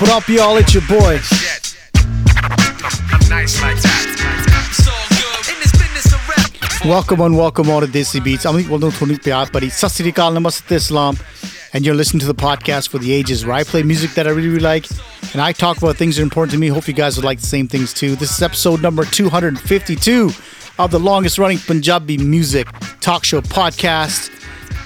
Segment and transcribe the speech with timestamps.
[0.00, 0.56] What up, y'all?
[0.56, 1.20] It's your boy.
[6.88, 8.46] Welcome and welcome all to Desi Beats.
[8.46, 11.18] I'm known Tony Pyar, but it's Sassirikal Namaste Islam.
[11.74, 14.30] And you're listening to the podcast for the ages where I play music that I
[14.30, 14.86] really, really like
[15.34, 16.68] and I talk about things that are important to me.
[16.68, 18.16] Hope you guys would like the same things too.
[18.16, 20.30] This is episode number 252
[20.78, 22.66] of the longest running Punjabi music
[23.00, 24.39] talk show podcast.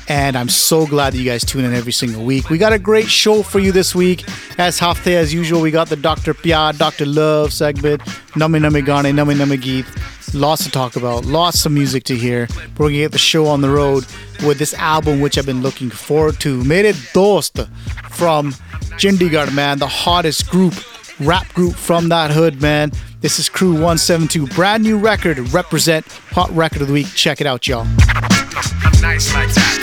[0.08, 2.50] And I'm so glad that you guys tune in every single week.
[2.50, 4.24] We got a great show for you this week.
[4.58, 6.34] As Hafte, as usual, we got the Dr.
[6.34, 7.06] Pyar, Dr.
[7.06, 8.02] Love segment,
[8.36, 9.86] Nami Nami Gane, Nami Nami Geet.
[10.34, 12.48] Lots to talk about, lots of music to hear.
[12.76, 14.04] We're gonna get the show on the road
[14.44, 16.62] with this album, which I've been looking forward to.
[16.64, 17.60] Mere Dost
[18.10, 18.52] from
[18.98, 20.74] Chandigarh, man, the hottest group,
[21.20, 22.90] rap group from that hood, man.
[23.20, 27.06] This is Kru 172, brand new record, Repazent hot record of the week.
[27.14, 27.86] Check it out, y'all.
[29.14, 29.78] Nice like that.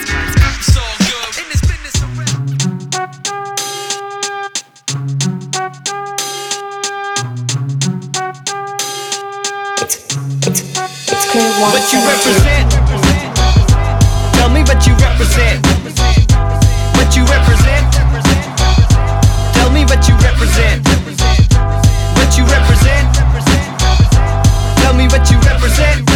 [11.63, 12.71] What you represent?
[14.35, 15.65] Tell me what you represent.
[16.97, 17.87] What you represent?
[19.55, 20.85] Tell me what you represent.
[22.19, 23.15] What you represent?
[24.83, 26.10] Tell me what you represent.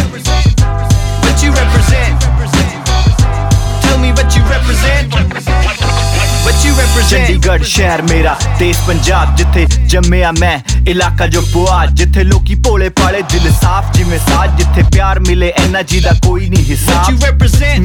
[6.76, 10.58] Chandigarh ਸ਼ਹਿਰ ਮੇਰਾ ਦੇਸ਼ ਪੰਜਾਬ ਜਿੱਥੇ ਜੰਮਿਆ ਮੈਂ।
[10.90, 15.82] ਇਲਾਕਾ ਜੋ ਪੁਆ ਜਿੱਥੇ ਲੋਕੀ ਭੋਲੇ ਪਾਲੇ ਦਿਲ ਸਾਫ਼ ਜਿਵੇਂ ਸਾਜ ਜਿੱਥੇ ਪਿਆਰ ਮਿਲੇ ਐਨਾ
[15.82, 17.24] ਜੀ ਦਾ ਕੋਈ ਨਹੀਂ ਹਿਸਾਬ।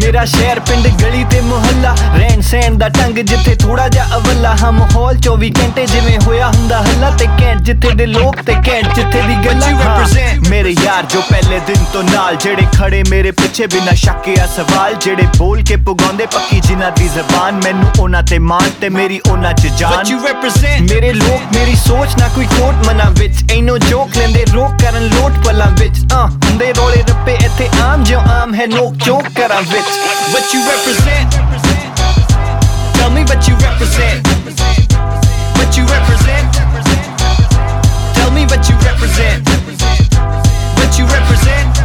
[0.03, 4.71] ਮੇਰਾ ਸ਼ਹਿਰ ਪਿੰਡ ਗਲੀ ਤੇ ਮੁਹੱਲਾ ਰਹਿਣ ਸਹਿਣ ਦਾ ਟੰਗ ਜਿੱਥੇ ਥੋੜਾ ਜਿਹਾ ਅਵੱਲਾ। ਹਾਂ
[4.71, 9.21] ਮਾਹੌਲ 24 ਘੰਟੇ ਜਿਵੇਂ ਹੋਇਆ ਹੁੰਦਾ ਹੱਲਾ ਤੇ ਕੈਂਟ ਜਿੱਥੇ ਦੇ ਲੋਕ ਤੇ ਕੈਂਟ ਜਿੱਥੇ
[9.21, 9.69] ਦੀ ਗੱਲਾਂ।
[10.49, 14.95] ਮੇਰੇ ਯਾਰ ਜੋ ਪਹਿਲੇ ਦਿਨ ਤੋਂ ਨਾਲ ਜਿਹੜੇ ਖੜੇ ਮੇਰੇ ਪਿੱਛੇ ਬਿਨਾ ਸ਼ੱਕ ਆ ਸਵਾਲ
[15.01, 19.52] ਜਿਹੜੇ ਬੋਲ ਕੇ ਪੁਗਾਉਂਦੇ ਪੱਕੀ ਜਿਨ੍ਹਾਂ ਦੀ ਜ਼ਬਾਨ ਮੈਨੂੰ ਉਹਨਾਂ ਤੇ ਮਾਨ ਤੇ ਮੇਰੀ ਉਹਨਾਂ
[19.52, 23.76] ਚ ਜਾਨ What you represent ਮੇਰੇ ਲੋਕ ਮੇਰੀ ਸੋਚ ਨਾ ਕੋਈ ਕੋਟ ਮਨਾ ਵਿੱਚ ਐਨੋ
[23.78, 28.54] ਜੋਕ ਲੈਂਦੇ ਰੋਕ ਕਰਨ ਲੋਟ ਪਲਾਂ ਵਿੱਚ ਆ ਹੁੰਦੇ ਰੋਲੇ ਰੱਪੇ ਇੱਥੇ ਆਮ ਜੋ ਆਮ
[28.54, 29.88] ਹੈ ਨੋਕ ਚੋਕ ਕਰਾਂ ਵਿੱਚ
[30.34, 31.36] What you represent
[32.98, 34.30] Tell me what you represent
[35.58, 36.60] What you represent
[38.16, 39.52] Tell me what you represent
[40.78, 41.82] What you represent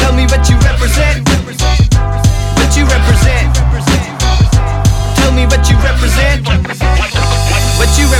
[0.00, 1.87] Tell me what you represent
[5.83, 6.88] Represent.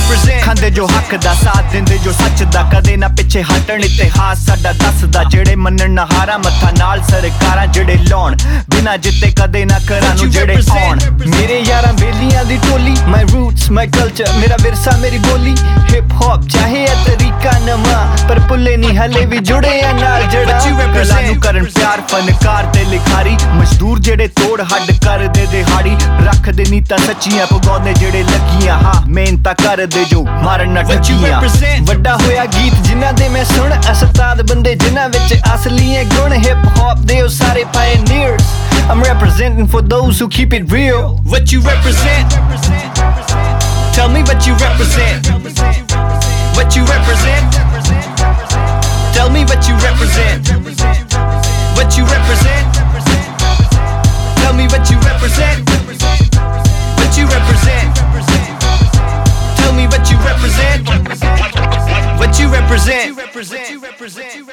[0.09, 0.44] Represent.
[0.44, 4.72] ਖਾਂਦੇ ਜੋ ਹੱਕ ਦਾ ਸਾਥ ਦਿੰਦੇ ਜੋ ਸੱਚ ਦਾ ਕਦੇ ਨਾ ਪਿੱਛੇ ਹਟਣ ਇਤਿਹਾਸ ਸਾਡਾ
[4.74, 8.36] ਦੱਸਦਾ ਜਿਹੜੇ ਮੰਨਣ ਨਾ ਹਾਰਾ ਮੱਥਾ ਨਾਲ ਸਰਕਾਰਾਂ ਜਿਹੜੇ ਲਾਉਣ
[8.70, 13.70] ਬਿਨਾ ਜਿੱਤੇ ਕਦੇ ਨਾ ਕਰਾਂ ਨੂੰ ਜਿਹੜੇ ਆਉਣ। ਮੇਰੇ ਯਾਰਾਂ ਬੇਲੀਆਂ ਦੀ ਟੋਲੀ ਮਾਈ ਰੂਟਸ
[13.72, 15.56] ਮਾਈ ਕਲਚਰ ਮੇਰਾ ਵਿਰਸਾ ਮੇਰੀ ਬੋਲੀ।
[15.94, 20.59] ਹਿਪ ਹੌਪ ਚਾਹੇ ਇਹ ਤਰੀਕਾ ਨਵਾਂ ਪਰ ਪੁੱਲੇ ਨਹੀਂ ਹਲੇ ਵੀ ਜੁੜੇ ਆ ਨਾਲ ਜਿਹੜਾ
[20.94, 25.96] ਕਲਾ ਨੂੰ ਕਰਨ। ਪਿਆਰ ਫਨਕਾਰ ਤੇ ਲਿਖਾਰੀ ਮਜ਼ਦੂਰ ਜਿਹੜੇ ਤੋੜ ਹੱਡ ਕਰਦੇ ਦਿਹਾੜੀ
[26.26, 31.42] ਰੱਖਦੇ ਨਹੀਂ ਤਾਂ ਸੱਚੀਆਂ ਪਗਾਉਂਦੇ ਜਿਹੜੇ ਲੱਗੀਆਂ। ਹਾਂ ਮਿਹਨਤਾਂ ਕਰਦੇ ਜੋ ਮਾਰਨ ਨਾ ਡੱਕੀਆਂ
[31.88, 36.98] ਵੱਡਾ ਹੋਇਆ ਗੀਤ ਜਿਨ੍ਹਾਂ ਦੇ ਮੈਂ ਸੁਣ ਅਸਤਾਦ ਬੰਦੇ ਜਿਨ੍ਹਾਂ ਵਿੱਚ ਅਸਲੀ ਗੁਣ ਹਿਪ ਹੌਪ
[36.98, 38.58] ਦੇ ਉਹ ਸਾਰੇ ਪਾਇਨੀਅਰਸ
[38.92, 41.04] I'm representing for those who keep it real.
[41.32, 42.32] What you represent?
[43.94, 45.30] Tell me what you represent.
[46.56, 47.59] What you represent?
[49.14, 50.50] Tell me what you represent.
[51.76, 52.82] What you represent?
[54.42, 55.70] Tell me what you represent.
[56.98, 57.89] What you represent?
[60.00, 60.88] What you represent.
[62.20, 63.18] What you represent?
[63.18, 64.48] What you represent?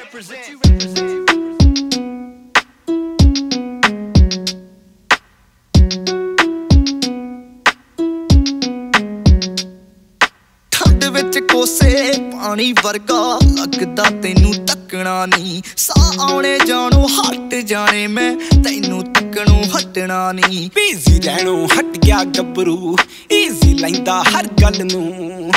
[11.27, 18.31] ਵਿੱਚ ਕੋਸੇ ਪਾਣੀ ਵਰਗਾ ਲੱਗਦਾ ਤੈਨੂੰ ਤੱਕਣਾ ਨਹੀਂ। ਸਾਹ ਆਉਣੇ ਜਾਣੋ ਹਟ ਜਾਣੇ ਮੈਂ
[18.63, 22.95] ਤੈਨੂੰ ਤੱਕਣੋਂ ਹਟਣਾ ਨਹੀਂ। ਬੀਜ਼ੀ ਰਹਿਣੋਂ ਹਟ ਗਿਆ ਗੱਭਰੂ
[23.33, 25.51] ਈਜ਼ੀ ਲੈਂਦਾ ਹਰ ਗੱਲ ਨੂੰ।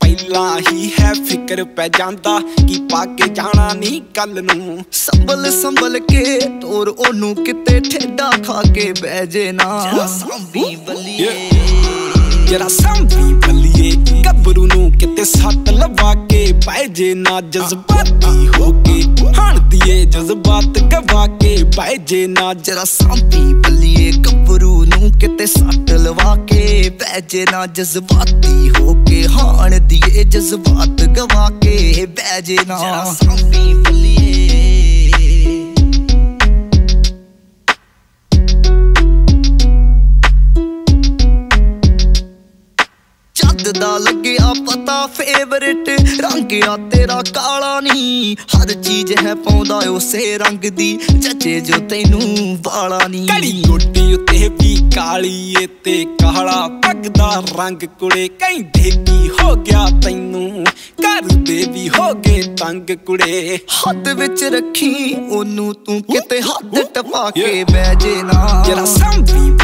[0.00, 2.38] ਪਹਿਲਾਂ ਹੀ ਹੈ ਫਿਕਰ ਪੈ ਜਾਂਦਾ
[2.68, 8.62] ਕੀ ਪਾ ਕੇ ਜਾਣਾ ਨਹੀਂ ਕੱਲ ਨੂੰ। ਸੰਭਲ ਸੰਭਲ ਕੇ ਤੋਰ ਉਹਨੂੰ ਕਿਤੇ ਠੇਡਾ ਖਾ
[8.74, 11.50] ਕੇ ਬਹਿ ਜੇ ਨਾ। ਸਾਂਭੀ ਬੱਲੀਏ
[12.52, 13.90] ਜਰਾ ਸੰਭੀ ਬੱਲੀਏ
[14.22, 19.02] ਗੱਭਰੂ ਨੂੰ ਕਿਤੇ ਸੱਟ ਲਵਾ ਕੇ ਪੈ ਜੇ ਨਾ ਜਜ਼ਬਾਤੀ ਹੋ ਕੇ।
[19.38, 25.90] ਹਣ ਦੀਏ ਜਜ਼ਬਾਤ ਗਵਾ ਕੇ ਪੈ ਜੇ ਨਾ ਜਰਾ ਸਾਂਭੀ ਬੱਲੀਏ ਗੱਭਰੂ ਨੂੰ ਕਿਤੇ ਸੱਟ
[25.90, 32.58] ਲਵਾ ਕੇ ਬਹਿ ਜੇ ਨਾ ਜਜ਼ਬਾਤੀ ਹੋ ਕੇ। ਹਾਣ ਦੀਏ ਜਜ਼ਬਾਤ ਗਵਾ ਕੇ ਬਹਿ ਜੇ
[32.68, 34.81] ਨਾ। ਜਰਾ ਸਾਂਭੀ ਬੱਲੀਏ
[43.52, 45.88] ਚੱਦ ਦਾ ਲੱਗਿਆ ਪਤਾ ਫੇਵਰਿਟ
[46.20, 52.58] ਰੰਗ ਆ ਤੇਰਾ ਕਾਲਾ ਨਹੀਂ ਹਰ ਚੀਜ਼ ਹੈ ਪਾਉਂਦਾ ਉਸੇ ਰੰਗ ਦੀ ਜੱਜੇ ਜੋ ਤੈਨੂੰ
[52.62, 58.90] ਵਾਲਾ ਨਹੀਂ ਕੜੀ ਗੋਟੀ ਉੱਤੇ ਵੀ ਕਾਲੀ ਏ ਤੇ ਕਾਲਾ ਪੱਗ ਦਾ ਰੰਗ ਕੁੜੇ ਕਹਿੰਦੇ
[58.90, 60.64] ਕੀ ਹੋ ਗਿਆ ਤੈਨੂੰ।
[61.02, 63.58] ਘਰ ਦੇ ਵੀ ਹੋ ਗਏ ਤੰਗ ਕੁੜੇ।
[63.88, 69.61] ਹੱਥ ਵਿੱਚ ਰੱਖੀ ਉਹਨੂੰ ਤੂੰ ਕਿਤੇ ਹੱਥ ਟਪਾ ਕੇ ਬਹਿ ਜੇ ਨਾ। ਜਰਾ ਸੰਭੀ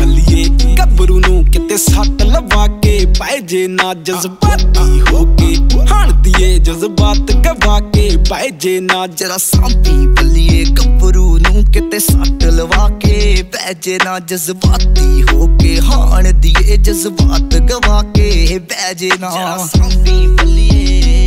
[0.78, 5.54] ਗੱਭਰੂ ਨੂੰ ਕਿਤੇ ਸੱਟ ਲਵਾ ਕੇ ਪੈ ਜੇ ਨਾ ਜਜ਼ਬਾਤੀ ਹੋ ਕੇ,
[5.92, 12.44] ਹਣ ਦੀਏ ਜਜ਼ਬਾਤ ਗਵਾ ਕੇ ਪੈ ਜੇ ਨਾ ਜਰਾ ਸਾਂਭੀ ਬੱਲੀਏ ਗੱਭਰੂ ਨੂੰ ਕਿਤੇ ਸੱਟ
[12.46, 19.10] ਲਵਾ ਕੇ ਬਹਿ ਜੇ ਨਾ ਜਜ਼ਬਾਤੀ ਹੋ ਕੇ, ਹਾਣ ਦੀਏ ਜਜ਼ਬਾਤ ਗਵਾ ਕੇ ਬਹਿ ਜੇ
[19.20, 21.17] ਨਾ ਜਰਾ ਸਾਂਭੀ ਬੱਲੀਏ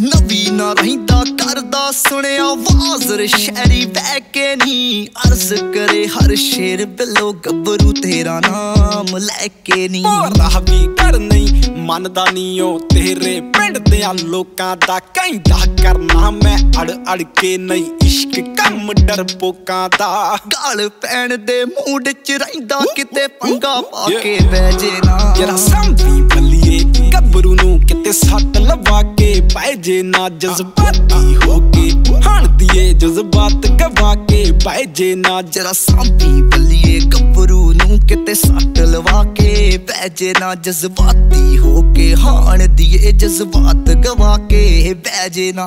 [0.00, 7.32] ਨਵੀ ਨਾ ਰਹਿੰਦਾ ਕਰਦਾ ਸੁਣਿਆ ਵਾਜ਼ਰ ਸ਼ਹਿਰੀ ਬਹਿ ਕੇ ਨਹੀਂ ਅਰਜ਼ ਕਰੇ ਹਰ ਸ਼ੇਰ ਬਿੱਲੋ
[7.46, 13.78] ਗੱਭਰੂ ਤੇਰਾ ਨਾਮ ਲੈ ਕੇ ਨਹੀਂ ਮੋਰਾ ਵੀ ਡਰ ਨਹੀਂ ਮੰਨਦਾ ਨਹੀਂ ਉਹ ਤੇਰੇ ਪਿੰਡ
[13.78, 20.36] ਦੇ ਆ ਲੋਕਾਂ ਦਾ ਕਹਿੰਦਾ ਕਰਨਾ ਮੈਂ ਅੜ ਅੜ ਕੇ ਨਹੀਂ ਇਸ਼ਕ ਕੰਮ ਡਰਪੋਕਾਂ ਦਾ।
[20.46, 26.20] ਗਾਲ ਪੈਣ ਦੇ ਮੂਡ ਚ ਰਹਿੰਦਾ ਕਿਤੇ ਪੰਗਾ ਪਾ ਕੇ ਬਹਿ ਜੇ ਨਾ। ਜਰਾ ਸੰਭੀ
[26.34, 26.78] ਬੱਲੀਏ
[27.12, 27.75] ਗੱਭਰੂ ਨੂੰ
[28.06, 34.44] ਕਿਤੇ ਸੱਟ ਲਵਾ ਕੇ ਪੈ ਜੇ ਨਾ ਜਜ਼ਬਾਤੀ ਹੋ ਕੇ। ਹਣ ਦੀਏ ਜਜ਼ਬਾਤ ਗਵਾ ਕੇ
[34.64, 40.54] ਪੈ ਜੇ ਨਾ ਜਰਾ ਸਾਂਭੀ ਬੱਲੀਏ ਗੱਭਰੂ ਨੂੰ ਕਿਤੇ ਸੱਟ ਲਵਾ ਕੇ। ਬਹਿ ਜੇ ਨਾ
[40.54, 45.66] ਜਜ਼ਬਾਤੀ ਹੋ ਕੇ। ਹਾਣ ਦੀਏ ਜਜ਼ਬਾਤ ਗਵਾ ਕੇ। ਬਹਿ ਜੇ ਨਾ।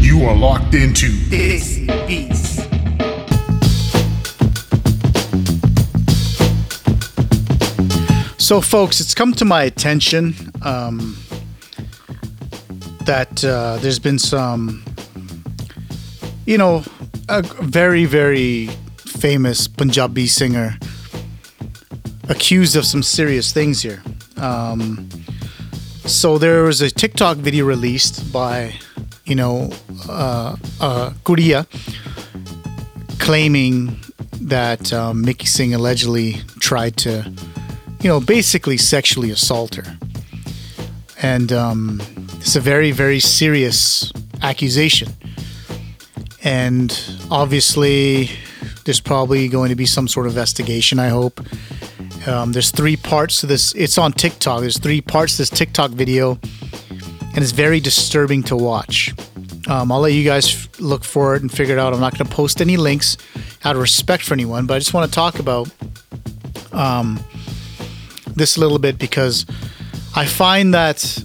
[0.00, 2.58] You are locked into Desi Beats.
[8.44, 11.16] So, folks, it's come to my attention um,
[13.04, 14.82] that uh, there's been some,
[16.46, 16.82] you know,
[17.28, 18.66] a very, very
[18.96, 20.78] famous Punjabi singer
[22.28, 24.02] accused of some serious things here.
[24.36, 25.08] Um,
[26.08, 28.74] so there was a TikTok video released by,
[29.24, 29.70] you know,
[30.08, 31.66] uh, uh, Kuria
[33.18, 33.96] claiming
[34.40, 37.30] that um, Mickey Singh allegedly tried to,
[38.00, 39.98] you know, basically sexually assault her.
[41.20, 42.00] And um,
[42.40, 45.08] it's a very, very serious accusation.
[46.42, 46.98] And
[47.30, 48.30] obviously,
[48.84, 51.40] there's probably going to be some sort of investigation, I hope.
[52.26, 53.74] Um, there's three parts to this.
[53.74, 54.60] It's on TikTok.
[54.60, 56.38] There's three parts to this TikTok video,
[57.34, 59.14] and it's very disturbing to watch.
[59.68, 61.92] Um, I'll let you guys f- look for it and figure it out.
[61.92, 63.16] I'm not going to post any links
[63.64, 65.70] out of respect for anyone, but I just want to talk about
[66.72, 67.20] um,
[68.34, 69.44] this a little bit because
[70.16, 71.22] I find that,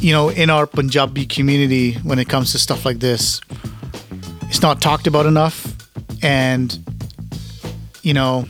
[0.00, 3.40] you know, in our Punjabi community, when it comes to stuff like this,
[4.42, 5.74] it's not talked about enough.
[6.22, 6.78] And,
[8.02, 8.46] you know,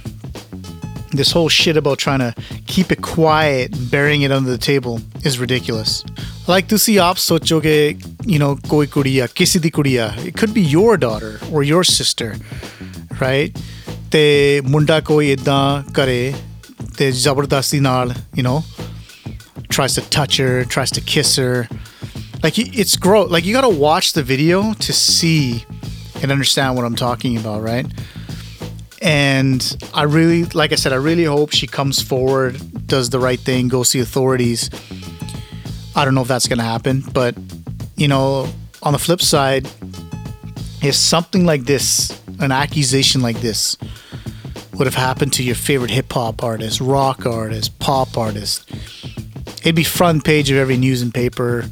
[1.16, 2.34] this whole shit about trying to
[2.66, 6.04] keep it quiet, burying it under the table is ridiculous.
[6.46, 10.16] Like tusi aap sochoge, you know, koi kuriya, kisi di kuriya.
[10.24, 12.36] It could be your daughter or your sister,
[13.20, 13.56] right?
[14.10, 16.34] Te munda koi idda kare,
[16.96, 18.62] te zabardasti naal, you know,
[19.68, 21.68] tries to touch her, tries to kiss her.
[22.42, 23.30] Like it's gross.
[23.30, 25.64] Like you gotta watch the video to see
[26.22, 27.86] and understand what I'm talking about, right?
[29.04, 33.38] And I really, like I said, I really hope she comes forward, does the right
[33.38, 34.70] thing, goes to authorities.
[35.94, 37.36] I don't know if that's going to happen, but
[37.96, 38.48] you know,
[38.82, 39.68] on the flip side,
[40.82, 43.76] if something like this, an accusation like this,
[44.72, 48.68] would have happened to your favorite hip hop artist, rock artist, pop artist,
[49.58, 51.64] it'd be front page of every news and paper,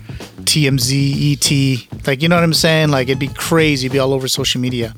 [0.45, 2.91] TMZ, ET, like you know what I'm saying?
[2.91, 4.95] Like it'd be crazy, it'd be all over social media.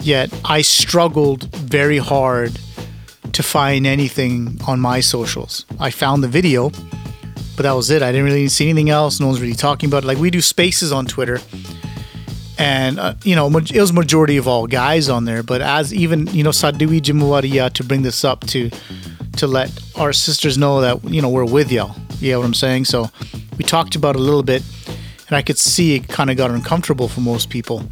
[0.00, 2.58] Yet I struggled very hard
[3.32, 5.64] to find anything on my socials.
[5.78, 6.70] I found the video,
[7.56, 8.02] but that was it.
[8.02, 9.20] I didn't really see anything else.
[9.20, 10.06] No one's really talking about it.
[10.06, 11.40] Like we do spaces on Twitter,
[12.58, 15.42] and uh, you know it was majority of all guys on there.
[15.42, 18.70] But as even you know Sadui Jimawariya to bring this up to
[19.36, 21.94] to let our sisters know that you know we're with y'all.
[22.20, 22.86] You know what I'm saying?
[22.86, 23.10] So
[23.56, 24.62] we talked about a little bit,
[25.28, 27.84] and I could see it kind of got uncomfortable for most people.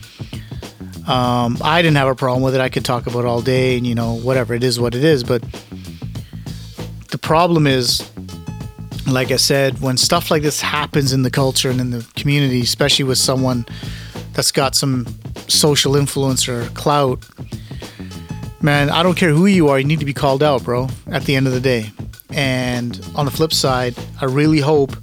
[1.06, 2.60] Um, I didn't have a problem with it.
[2.60, 5.04] I could talk about it all day, and you know whatever it is, what it
[5.04, 5.22] is.
[5.22, 5.42] But
[7.10, 8.08] the problem is,
[9.06, 12.60] like I said, when stuff like this happens in the culture and in the community,
[12.60, 13.66] especially with someone
[14.32, 15.06] that's got some
[15.46, 17.25] social influence or clout,
[18.60, 21.25] man, I don't care who you are, you need to be called out, bro, at
[21.25, 21.92] the end of the day.
[22.30, 24.96] And on the flip side, I really hope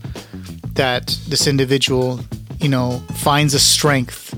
[0.74, 2.20] that this individual,
[2.60, 4.36] you know, finds a strength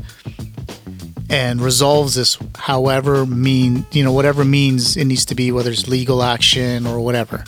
[1.29, 5.87] and resolves this however mean, you know, whatever means it needs to be, whether it's
[5.87, 7.43] legal action or whatever.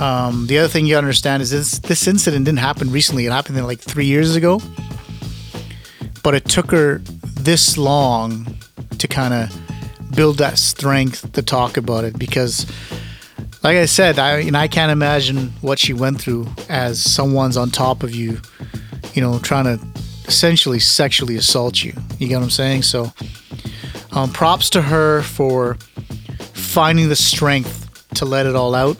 [0.00, 3.26] Um, the other thing you understand is this this incident didn't happen recently.
[3.26, 4.60] It happened like three years ago.
[6.22, 8.46] But it took her this long
[8.98, 12.66] to kind of build that strength to talk about it because
[13.62, 17.70] like I said, I know, I can't imagine what she went through as someone's on
[17.70, 18.40] top of you,
[19.14, 19.84] you know, trying to
[20.28, 21.94] essentially sexually assault you.
[22.18, 22.82] You get what I'm saying?
[22.82, 23.12] So,
[24.12, 25.74] um, props to her for
[26.52, 28.96] finding the strength to let it all out.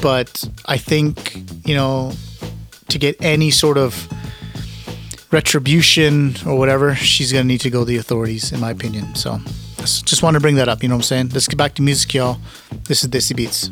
[0.00, 2.12] But I think, you know,
[2.88, 4.08] to get any sort of
[5.32, 9.14] retribution or whatever, she's going to need to go to the authorities, in my opinion.
[9.16, 9.38] So,
[9.78, 10.82] just want to bring that up.
[10.82, 11.28] You know what I'm saying?
[11.30, 12.38] Let's get back to music, y'all.
[12.84, 13.70] This is Desi Beats.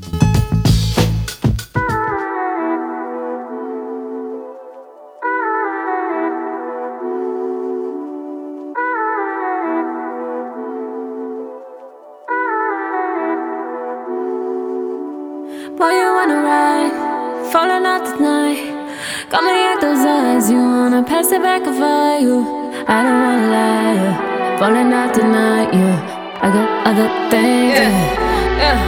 [22.23, 22.39] you,
[22.87, 23.95] I don't wanna lie.
[23.99, 24.59] Yeah.
[24.59, 26.41] Falling out tonight, yeah.
[26.43, 27.75] I got other things.
[27.75, 28.63] Yeah.
[28.63, 28.79] Yeah.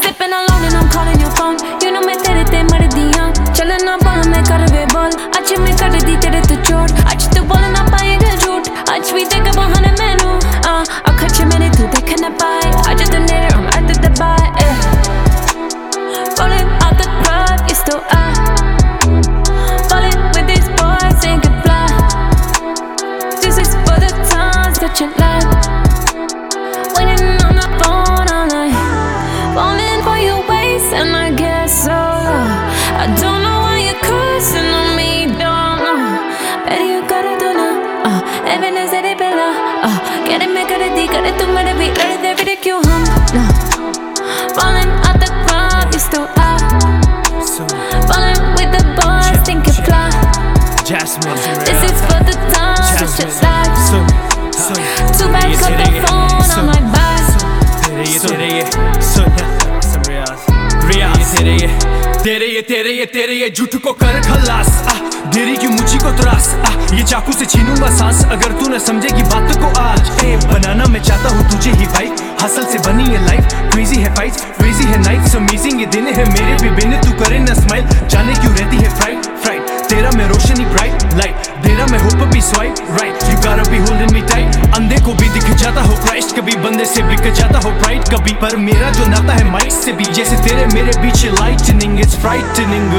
[0.00, 1.58] Sipping alone and I'm calling your phone.
[1.82, 3.24] You know me tere te mar diya.
[3.56, 5.10] Chalna na bol main kar ve bol.
[5.36, 6.90] Aaj me kar di tere tu chod.
[7.10, 8.70] Aaj tu bol na paayega jhoot.
[8.86, 10.30] Aaj bhi dekha bahane mainu.
[10.70, 12.70] Ah, akh che maine tu dekh na paaye.
[12.86, 13.50] Aaj tu nere
[41.14, 42.27] it, make it,
[62.68, 64.68] तेरे ये तेरे ये झूठ को कर खलास।
[65.34, 69.22] देरी क्यों मुझी को त्रास आ, ये चाकू से छीनूँगा सांस। अगर तू न समझेगी
[69.32, 72.10] बात को आज ए बनाना मैं चाहता हूँ तुझे ही भाई।
[72.42, 76.28] हसल से बनी है लाइफ क्रेजी है फाइट क्रेजी है नाइट्स अमेजिंग ये दिन है।
[76.32, 80.28] मेरे भी बिन तू करे ना स्माइल जाने क्यों रहती है फ्राइट फ्राइट तेरा मैं
[80.28, 84.20] रोशनी ब्राइट लाइट तेरा मैं होप भी swipe right you got to be holding me
[84.20, 88.04] tight अंधे को भी दिख जाता हो क्राइस्ट कभी बंदे से बिक जाता हो प्राइड
[88.04, 92.16] कभी। पर मेरा जो नाता है माइक से भी। जैसे तेरे मेरे पीछे लाइटनिंग इज़
[92.16, 92.92] फ्राइटनिंग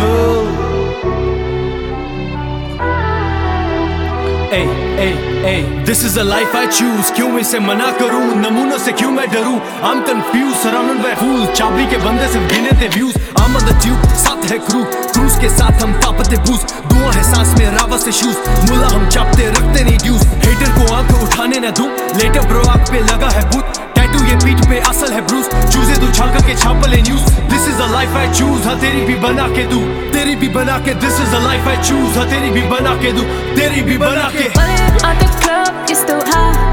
[4.52, 4.68] Hey,
[5.02, 5.08] ए
[5.46, 8.22] ए this is a life I choose क्यों इसे मना करूँ?
[8.36, 9.56] नमूनों से क्यों मैं डरूं?
[9.90, 13.66] Am confuse surrounded by fool चाबी के बंदे सिर्फ़ गिने थे views I am on
[13.66, 17.66] the tube साथ है क्रू क्रूज के साथ हम तापते बूज दुआ है सांस में
[17.78, 18.40] रावत से शूज़
[18.70, 21.90] मुला हम चापते रखते नहीं ड्यूज हेटर को आँख उठाने न दूँ.
[22.18, 23.79] लेटर ब्रो आँख पे लगा है भूत.
[24.12, 27.68] टैटू ये पीठ पे असल है ब्रूस चूजे तू छल करके छाप ले news this
[27.74, 30.94] is a life I choose हाँ तेरी भी बना के दूँ। तेरी भी बना के
[31.04, 33.24] this is a life I choose हाँ तेरी भी बना के दू।
[33.60, 36.69] तेरी भी बना के। अरे आ the club, is too high.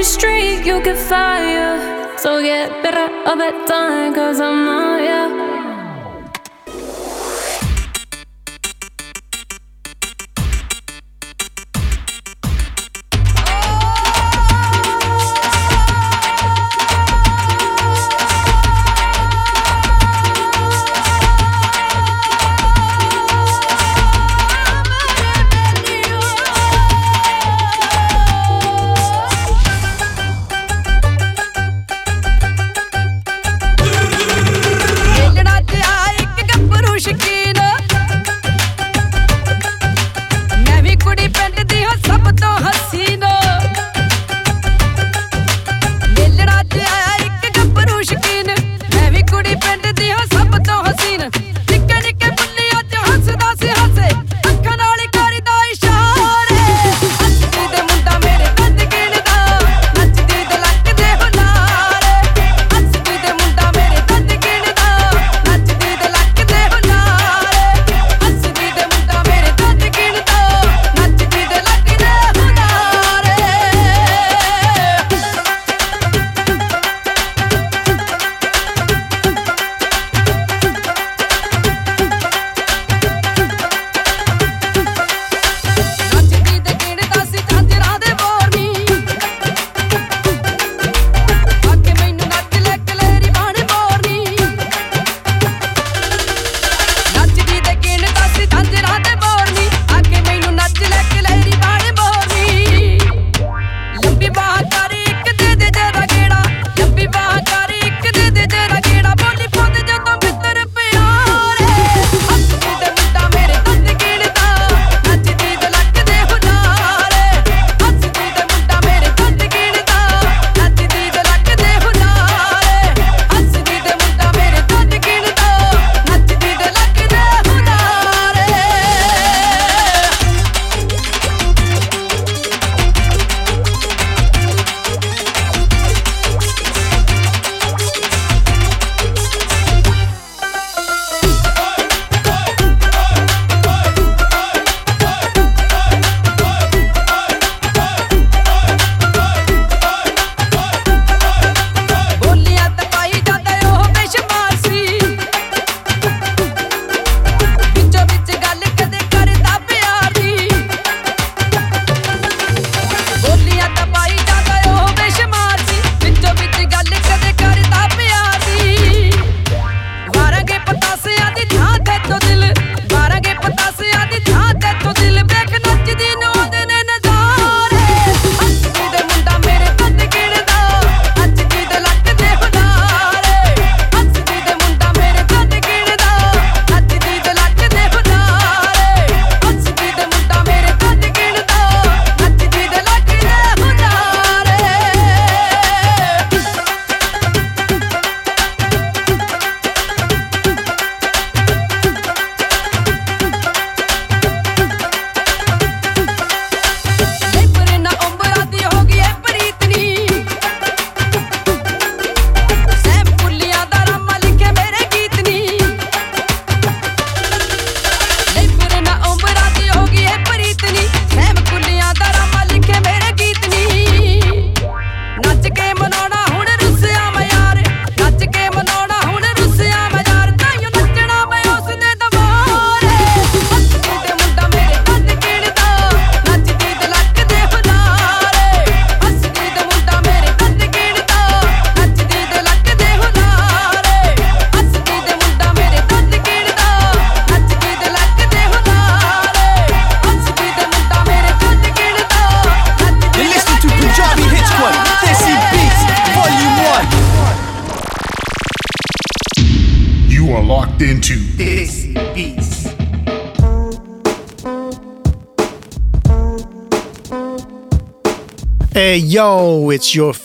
[0.00, 2.18] To street, you can fired.
[2.18, 5.49] So get better over time, cause I'm not, yeah.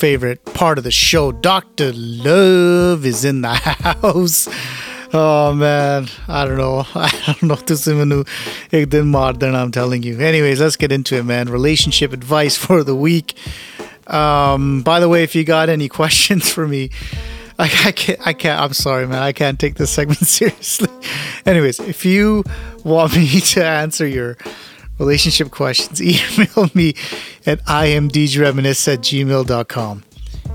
[0.06, 1.32] favorite part of the show.
[1.32, 1.92] Dr.
[1.96, 4.48] Love is in the house.
[5.12, 6.86] Oh man, I don't know.
[6.94, 8.24] I don't know if this even
[8.72, 10.20] ek din maar then I'm telling you.
[10.20, 11.50] Anyways, let's get into it, man.
[11.50, 13.34] Relationship advice for the week.
[14.06, 16.92] Um, by the way, if you got any questions for me,
[17.58, 18.20] I, I, can't.
[18.28, 18.62] I can't.
[18.62, 19.24] I'm sorry, man.
[19.24, 20.90] I can't take this segment seriously.
[21.48, 22.44] Anyways, if you
[22.84, 24.38] want me to answer your
[25.00, 26.96] relationship questions, email me
[27.46, 30.04] at imdjreminisce at gmail.com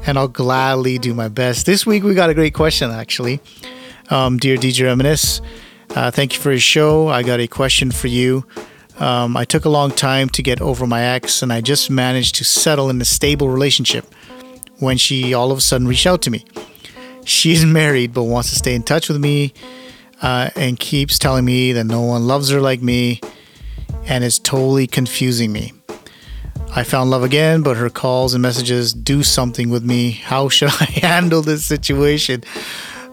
[0.06, 1.66] and I'll gladly do my best.
[1.66, 3.40] This week we got a great question, actually.
[4.08, 5.40] Um, dear DJ Reminisce,
[5.94, 7.08] uh, thank you for your show.
[7.08, 8.44] I got a question for you.
[8.98, 12.34] Um, I took a long time to get over my ex, and I just managed
[12.36, 14.04] to settle in a stable relationship
[14.78, 16.44] when she all of a sudden reached out to me.
[17.24, 19.52] She's married but wants to stay in touch with me
[20.22, 23.20] uh, and keeps telling me that no one loves her like me
[24.06, 25.72] and is totally confusing me.
[26.74, 30.12] I found love again, but her calls and messages do something with me.
[30.12, 32.44] How should I handle this situation?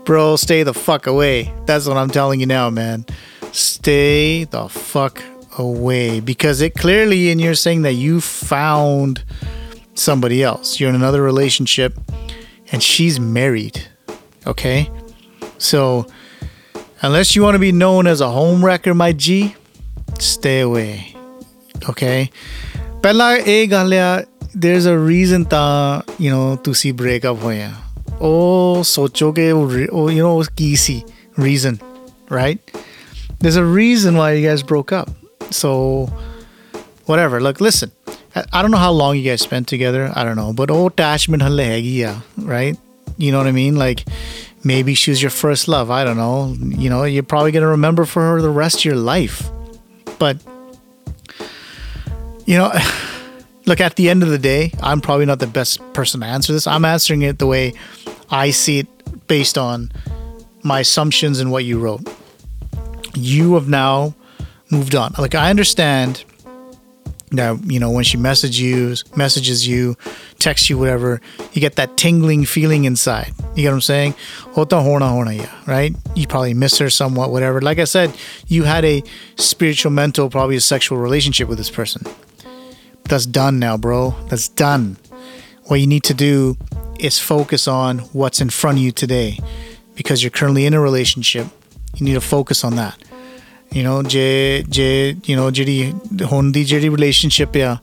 [0.06, 1.54] Bro, stay the fuck away.
[1.66, 3.06] That's what I'm telling you now, man.
[3.52, 5.24] Stay the fuck
[5.58, 6.20] away.
[6.20, 9.24] Because it clearly, and you're saying that you found
[9.96, 10.80] somebody else.
[10.80, 11.98] You're in another relationship
[12.72, 13.88] and she's married.
[14.46, 14.90] Okay?
[15.58, 16.06] So,
[17.02, 19.56] unless you want to be known as a home wrecker, my G,
[20.19, 20.91] stay away.
[21.91, 22.27] Okay?
[23.03, 24.17] ਪਹਿਲਾ ਇਹ ਗੱਲ ਆ
[24.65, 27.71] there's a reason ਤਾਂ you know ਤੁਸੀਂ break up ਹੋਏ ਆ
[28.21, 31.01] ਉਹ ਸੋਚੋ ਕਿ ਉਹ re- ਉਹ you know ਉਹ ਕੀ ਸੀ
[31.41, 31.77] reason
[32.39, 32.77] right
[33.45, 35.11] there's a reason why you guys broke up
[35.61, 35.71] so
[37.11, 37.91] whatever look listen
[38.35, 40.89] I I don't know how long you guys spent together I don't know but ਉਹ
[40.91, 42.15] attachment ਹਲੇ ਹੈਗੀ ਆ
[42.53, 42.77] right
[43.25, 44.05] you know what I mean like
[44.73, 46.37] maybe she was your first love I don't know
[46.85, 49.41] you know you're probably going to remember for her the rest of your life
[50.20, 50.38] but
[52.46, 52.72] you know,
[53.66, 56.54] look, at the end of the day, I'm probably not the best person to answer
[56.54, 56.66] this.
[56.66, 57.74] I'm answering it the way
[58.32, 59.92] I see it based on
[60.64, 62.02] my assumptions and what you wrote.
[63.16, 64.16] You have now
[64.72, 65.14] moved on.
[65.18, 66.24] Like, I understand
[67.32, 69.96] that, you know, when she messages you, messages you,
[70.40, 73.34] texts you, whatever, you get that tingling feeling inside.
[73.56, 74.16] You get what I'm saying?
[74.54, 75.94] Hota hona hona ya, right?
[76.16, 77.62] You probably miss her somewhat, whatever.
[77.62, 78.16] Like I said,
[78.48, 79.04] you had a
[79.36, 82.02] spiritual, mental, probably a sexual relationship with this person
[83.04, 84.16] that's done now, bro.
[84.30, 84.98] That's done.
[85.66, 86.58] What you need to do
[87.00, 89.40] is focus on what's in front of you today
[89.96, 91.48] because you're currently in a relationship.
[91.96, 92.98] You need to focus on that.
[93.75, 94.87] You know, ਜੇ ਜੇ
[95.29, 95.93] you know ਜਿਹੜੀ
[96.33, 97.77] ਹੁਣ ਦੀ ਜਿਹੜੀ relationship ਆ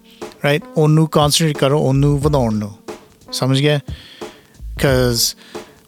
[0.45, 2.71] right ਉਹਨੂੰ concentrate ਕਰੋ ਉਹਨੂੰ ਵਧਾਉਣ ਨੂੰ
[3.33, 3.79] ਸਮਝ ਗਿਆ
[4.75, 5.35] because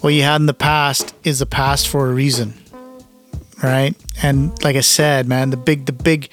[0.01, 2.49] what you had in the past is the past for a reason
[3.63, 3.95] right
[4.29, 6.27] and like i said man the big the big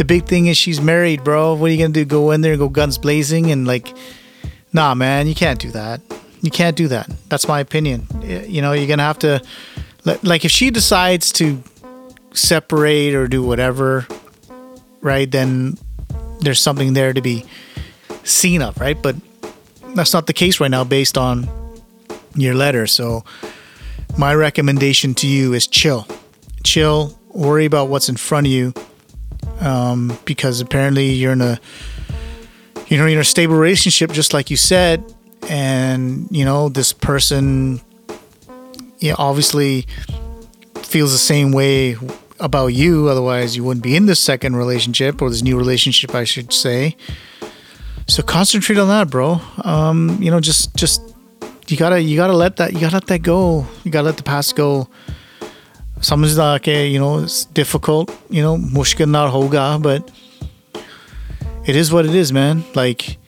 [0.00, 1.40] the big thing is she's married, bro.
[1.54, 2.02] What are you gonna do?
[2.12, 3.90] Go in there and go guns blazing and like,
[4.78, 6.00] nah, man, you can't do that.
[6.40, 7.10] You can't do that.
[7.28, 8.06] That's my opinion.
[8.22, 9.32] Y- You know, you're gonna have to,
[10.06, 11.50] li- like, if she decides to
[12.37, 14.07] separate or do whatever,
[15.01, 15.29] right?
[15.29, 15.77] Then
[16.41, 17.45] there's something there to be
[18.23, 19.01] seen of, right?
[19.01, 19.15] But
[19.95, 21.49] that's not the case right now, based on
[22.35, 22.87] your letter.
[22.87, 23.23] So
[24.17, 26.07] my recommendation to you is chill,
[26.63, 27.17] chill.
[27.29, 28.73] Worry about what's in front of you
[29.59, 31.59] um, because apparently you're in a
[32.87, 35.03] you know you're in a stable relationship just like you said
[35.49, 37.81] and you know this person
[38.99, 39.85] yeah obviously
[40.77, 41.97] feels the same way
[42.40, 46.24] about you otherwise you wouldn't be in this second relationship or this new relationship I
[46.24, 46.96] should say
[48.08, 51.00] so concentrate on that bro um, you know just just
[51.68, 54.22] you gotta you gotta let that you gotta let that go you gotta let the
[54.22, 54.88] past go
[56.02, 60.10] समझदा कि you know it's difficult you know मुश्किल ना होगा but
[61.64, 63.18] it is what it is man like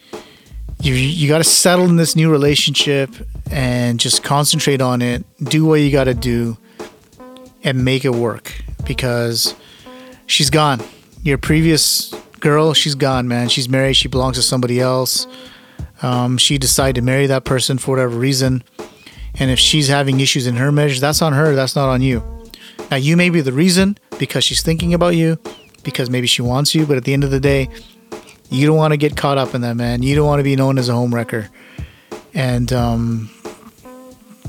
[0.81, 3.11] you you got to settle in this new relationship
[3.51, 6.57] and just concentrate on it do what you got to do
[7.63, 8.53] and make it work
[8.90, 9.56] because
[10.26, 10.82] she's gone
[11.24, 15.26] your previous girl she's gone man she's married she belongs to somebody else
[16.02, 18.62] um, she decided to marry that person for whatever reason
[19.36, 22.22] and if she's having issues in her marriage that's on her that's not on you
[22.90, 25.38] now, you may be the reason because she's thinking about you,
[25.84, 27.70] because maybe she wants you, but at the end of the day,
[28.50, 30.02] you don't want to get caught up in that, man.
[30.02, 31.50] You don't want to be known as a home wrecker.
[32.34, 33.30] And, um,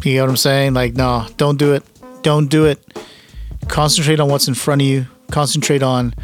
[0.03, 0.73] you know what I'm saying?
[0.73, 1.85] Like, no, don't do it.
[2.23, 2.83] Don't do it
[3.71, 5.07] concentrate on what's in front of you.
[5.31, 6.15] Concentrate on,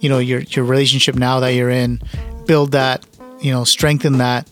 [0.00, 2.00] you know, your your relationship now that you're in.
[2.46, 3.04] Build that,
[3.40, 4.48] you know, strengthen that.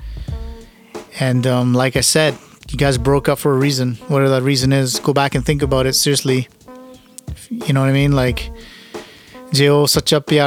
[1.18, 2.36] And um, like I said,
[2.68, 3.94] you guys broke up for a reason.
[4.08, 6.48] Whatever that reason is, go back and think about it seriously.
[7.50, 8.12] You know what I mean?
[8.12, 8.50] Like,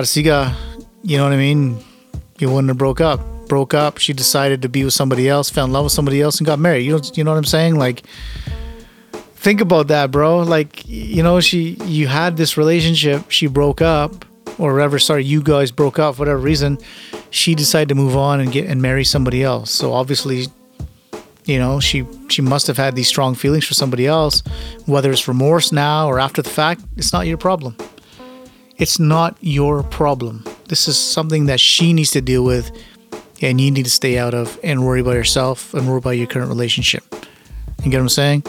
[0.04, 0.54] siga.
[1.02, 1.80] You know what I mean?
[2.38, 3.20] You wouldn't have broke up.
[3.48, 3.98] Broke up.
[3.98, 5.50] She decided to be with somebody else.
[5.50, 6.86] Fell in love with somebody else and got married.
[6.86, 7.78] You know, you know what I'm saying?
[7.78, 8.04] Like
[9.40, 10.40] think about that, bro.
[10.40, 14.26] Like, you know, she, you had this relationship, she broke up,
[14.58, 15.00] or whatever.
[15.00, 16.78] Sorry, you guys broke up for whatever reason.
[17.30, 19.72] She decided to move on and get and marry somebody else.
[19.72, 20.48] So obviously,
[21.46, 24.44] you know, she she must have had these strong feelings for somebody else.
[24.86, 27.78] Whether it's remorse now or after the fact, it's not your problem.
[28.78, 30.44] It's not your problem.
[30.68, 32.72] This is something that she needs to deal with,
[33.42, 36.28] and you need to stay out of and worry about yourself and worry about your
[36.28, 37.04] current relationship.
[37.84, 38.44] You get what I'm saying?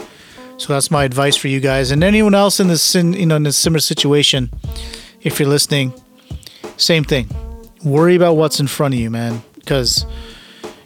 [0.61, 3.35] So that's my advice for you guys and anyone else in this in, you know
[3.37, 4.51] in a similar situation.
[5.23, 5.91] If you're listening,
[6.77, 7.27] same thing.
[7.83, 10.05] Worry about what's in front of you, man, because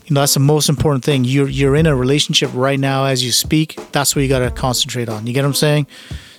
[0.06, 1.26] you know that's the most important thing.
[1.26, 3.78] You're you're in a relationship right now as you speak.
[3.92, 5.28] That's what you gotta concentrate on.
[5.28, 5.88] You get what I'm saying?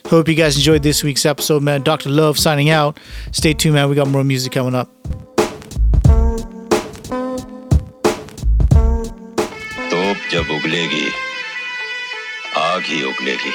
[0.06, 1.82] Hope you guys enjoyed this week's episode, man.
[1.82, 2.08] Dr.
[2.08, 2.98] Love signing out.
[3.32, 3.90] Stay tuned, man.
[3.90, 4.88] We got more music coming up.
[9.90, 11.25] Топ Дябуглеги.
[12.56, 13.50] ਆਗ ਹੀ ਉਗਲੇਗੀ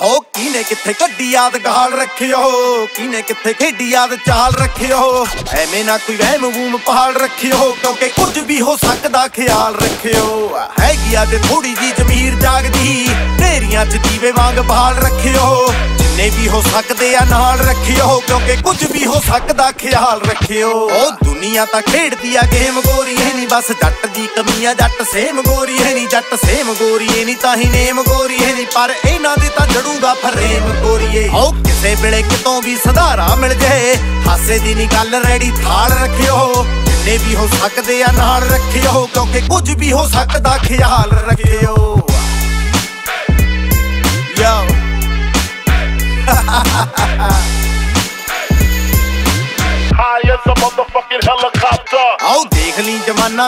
[0.00, 2.40] ਹੋ ਕਿਨੇ ਕਿੱਥੇ ਕੱਢੀ ਯਾਦ ਗਾਲ ਰੱਖਿਓ?
[2.86, 5.26] ਕਿਨੇ ਕਿੱਥੇ ਖੇਡੀ ਯਾਦ ਚਾਲ ਰੱਖਿਓ?
[5.52, 11.22] ਐਵੇਂ ਨਾ ਕੋਈ ਵਹਿਮ ਵੂਮ ਪਹਾੜ ਰੱਖਿਓ, ਕਿਉਂਕਿ ਕੁਝ ਵੀ ਹੋ ਸਕਦਾ ਖਿਆਲ ਰੱਖਿਓ। ਹੈਗੀ
[11.22, 15.72] ਅੱਜ ਥੋੜੀ ਜੀ ਜ਼ਮੀਰ ਜਾਗਦੀ, ਤੇਰੀਆਂ ਚ ਦੀਵੇ ਵਾਂਗ ਬਾਲ ਰੱਖਿਓ।
[16.18, 21.10] ਜਿੰਨੇ ਵੀ ਹੋ ਸਕਦੇ ਆ ਨਾਲ ਰੱਖਿਓ, ਕਿਉਂਕਿ ਕੁਝ ਵੀ ਹੋ ਸਕਦਾ, ਖਿਆਲ ਰੱਖਿਓ। ਓ
[21.24, 25.40] ਦੁਨੀਆ ਤਾਂ ਖੇਡਦੀ ਆ ਗੇਮ, ਗੋਰੀ ਹੈ ਨਹੀਂ ਬਸ ਜੱਟ ਦੀ ਕਮੀ ਆ, ਜੱਟ ਸੇਮ
[25.42, 28.94] ਗੋਰੀ ਹੈ ਨਹੀਂ ਜੱਟ ਸੇਮ ਗੋਰੀ ਹੈ ਨਹੀਂ ਤਾਂ ਹੀ ਨੇਮ ਗੋਰੀ ਹੈ ਨਹੀਂ, ਪਰ
[29.04, 33.94] ਇਹਨਾਂ ਦੇ ਤਾਂ ਜੜੂਗਾ ਫਰੇਮ ਗੋਰੀਏ। ਓ ਕਿਸੇ ਵੇਲੇ ਕਿਤੋਂ ਵੀ ਸੁਧਾਰਾ ਮਿਲ ਜੇ,
[34.28, 39.40] ਹਾਸੇ ਦੀ ਨਹੀਂ ਗੱਲ, ਰੈਡੀ ਥਾਲ ਰੱਖਿਓ। ਜਿੰਨੇ ਵੀ ਹੋ ਸਕਦੇ ਆ, ਨਾਲ ਰੱਖਿਓ, ਕਿਉਂਕਿ
[39.48, 41.67] ਕੁਝ ਵੀ ਹੋ ਸਕਦਾ, ਖਿਆਲ ਰੱਖਿਓ।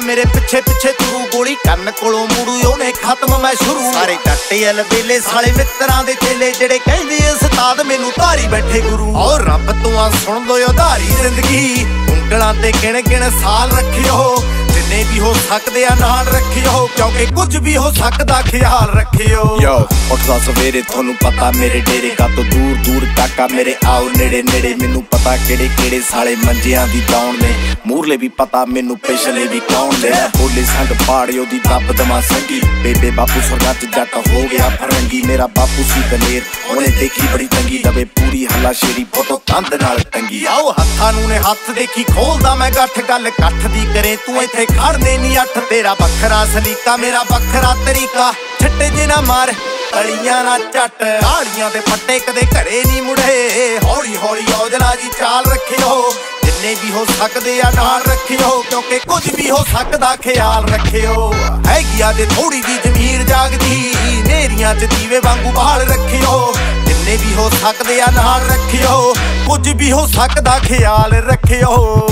[0.01, 4.83] ਮੇਰੇ ਪਿੱਛੇ ਪਿੱਛੇ ਤੂੰ ਗੋਲੀ ਕੰਨ ਕੋਲੋਂ ਮੂੜੂ ਉਹਨੇ ਖਤਮ ਮੈਂ ਸ਼ੁਰੂ। ਸਾਰੇ ਡੱਟੇ ਅਲ
[4.83, 9.99] ਵੇਲੇ ਸਾਲੇ ਮਿੱਤਰਾਂ ਦੇ ਚੇਲੇ ਜਿਹੜੇ ਕਹਿੰਦੇ ਉਸਤਾਦ ਮੈਨੂੰ ਧਾਰੀ ਬੈਠੇ ਗੁਰੂ। ਓ ਰੱਬ ਤੋਂ
[9.99, 14.45] ਆ ਸੁਣ ਲੋ ਉਧਾਰੀ ਜ਼ਿੰਦਗੀ। ਉਂਗਲਾਂ ਤੇ ਗਿਣ ਗਿਣ ਸਾਲ ਰੱਖਿਓ
[14.91, 19.75] ਜਿੰਨੇ ਵੀ ਹੋ ਸਕਦੇ ਆ ਨਾਲ ਰੱਖਿਓ ਕਿਉਂਕਿ ਕੁਝ ਵੀ ਹੋ ਸਕਦਾ ਖਿਆਲ ਰੱਖਿਓ। ਯੋ
[20.11, 24.75] ਉੱਠਦਾ ਸਵੇਰੇ ਤੁਹਾਨੂੰ ਪਤਾ ਮੇਰੇ ਡੇਰੇ ਕਾ ਤੋਂ ਦੂਰ ਦੂਰ ਕਾਕਾ ਮੇਰੇ ਆਓ ਨੇੜੇ ਨੇੜੇ
[24.81, 27.53] ਮੈਨੂੰ ਪਤਾ ਕਿਹੜੇ ਕਿਹੜੇ ਸਾਲੇ ਮੰਜਿਆਂ ਦੀ ਦੌਣ ਨੇ।
[27.87, 32.61] ਮੂਰਲੇ ਵੀ ਪਤਾ ਮੈਨੂੰ ਪਿਛਲੇ ਵੀ ਕੌਣ ਨੇ। ਬੋਲੇ ਸੰਗ ਪਾੜਿਓ ਦੀ ਦੱਬ ਦਮਾ ਸੰਗੀ।
[32.83, 37.47] ਬੇਬੇ ਬਾਪੂ ਸਰਗਾ ਚ ਜੱਟ ਹੋ ਗਿਆ ਫਰੰਗੀ। ਮੇਰਾ ਬਾਪੂ ਸੀ ਦਲੇਰ ਉਹਨੇ ਦੇਖੀ ਬੜੀ
[37.47, 42.05] ਤੰਗੀ ਦਵੇ ਪੂਰੀ ਹੱਲਾ ਸ਼ੇਰੀ ਫੋਟੋ ਕੰਧ ਨਾਲ ਟੰਗੀ। ਆਓ ਹੱਥਾਂ ਨੂੰ ਨੇ ਹੱਥ ਦੇਖੀ
[42.13, 46.97] ਖੋਲਦਾ ਮੈਂ ਗੱਠ ਗੱਲ ਇਕੱਠ ਦੀ ਕਰੇ ਤੂੰ ਇੱਥੇ ਖੜਨੇ ਨਹੀਂ ਅੱਠ, ਤੇਰਾ ਵੱਖਰਾ ਸਲੀਕਾ,
[46.97, 49.53] ਮੇਰਾ ਵੱਖਰਾ ਤਰੀਕਾ। ਛੱਟੇ ਜੇ ਨਾ ਮਾਰ
[49.93, 55.45] ਕਲੀਆਂ ਨਾ ਝੱਟ। ਆੜੀਆਂ ਦੇ ਪੱਟੇ ਕਦੇ ਘਰੇ ਨਹੀਂ ਮੁੜੇ। ਹੌਲੀ ਹੌਲੀ ਔਜਲਾ ਜੀ ਚਾਲ
[55.53, 56.15] ਰੱਖਿਓ।
[56.45, 61.35] ਜਿੰਨੇ ਵੀ ਹੋ ਸਕਦੇ ਆ ਨਾਲ ਰੱਖਿਓ, ਕਿਉਂਕਿ ਕੁਝ ਵੀ ਹੋ ਸਕਦਾ ਖਿਆਲ ਰੱਖਿਓ।
[61.67, 63.95] ਹੈਗੀ ਆ ਜੇ ਥੋੜੀ ਜੀ ਜ਼ਮੀਰ ਜਾਗਦੀ,
[64.27, 66.55] ਨੇਰੀਆਂ 'ਚ ਦੀਵੇ ਵਾਂਗੂ ਬਾਲ ਰੱਖਿਓ।
[66.87, 69.15] ਜਿੰਨੇ ਵੀ ਹੋ ਸਕਦੇ ਆ ਨਾਲ ਰੱਖਿਓ।
[69.47, 72.07] ਕੁਝ ਵੀ ਹੋ ਸਕਦਾ ਖਿਆਲ ਰੱਖਿਓ।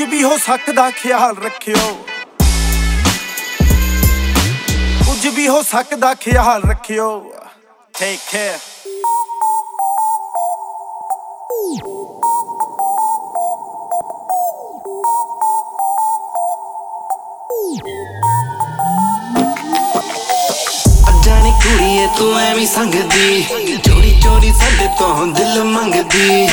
[0.00, 2.04] ਕੁਝ ਵੀ ਹੋ ਸਕਦਾ ਖਿਆਲ ਰੱਖਿਓ।
[5.06, 7.32] ਕੁਝ ਵੀ ਹੋ ਸਕਦਾ ਖਿਆਲ ਰੱਖਿਓ।
[7.98, 8.58] ਟੇਕ ਕੇਅਰ
[21.24, 23.42] ਜਾਣੀ ਕੁੜੀਏ, ਤੂੰ ਐਵੇਂ ਸੰਗਦੀ।
[23.86, 26.48] ਚੋਰੀ ਚੋਰੀ ਸਾਡੇ ਤੋਂ ਦਿਲ ਮੰਗਦੀ।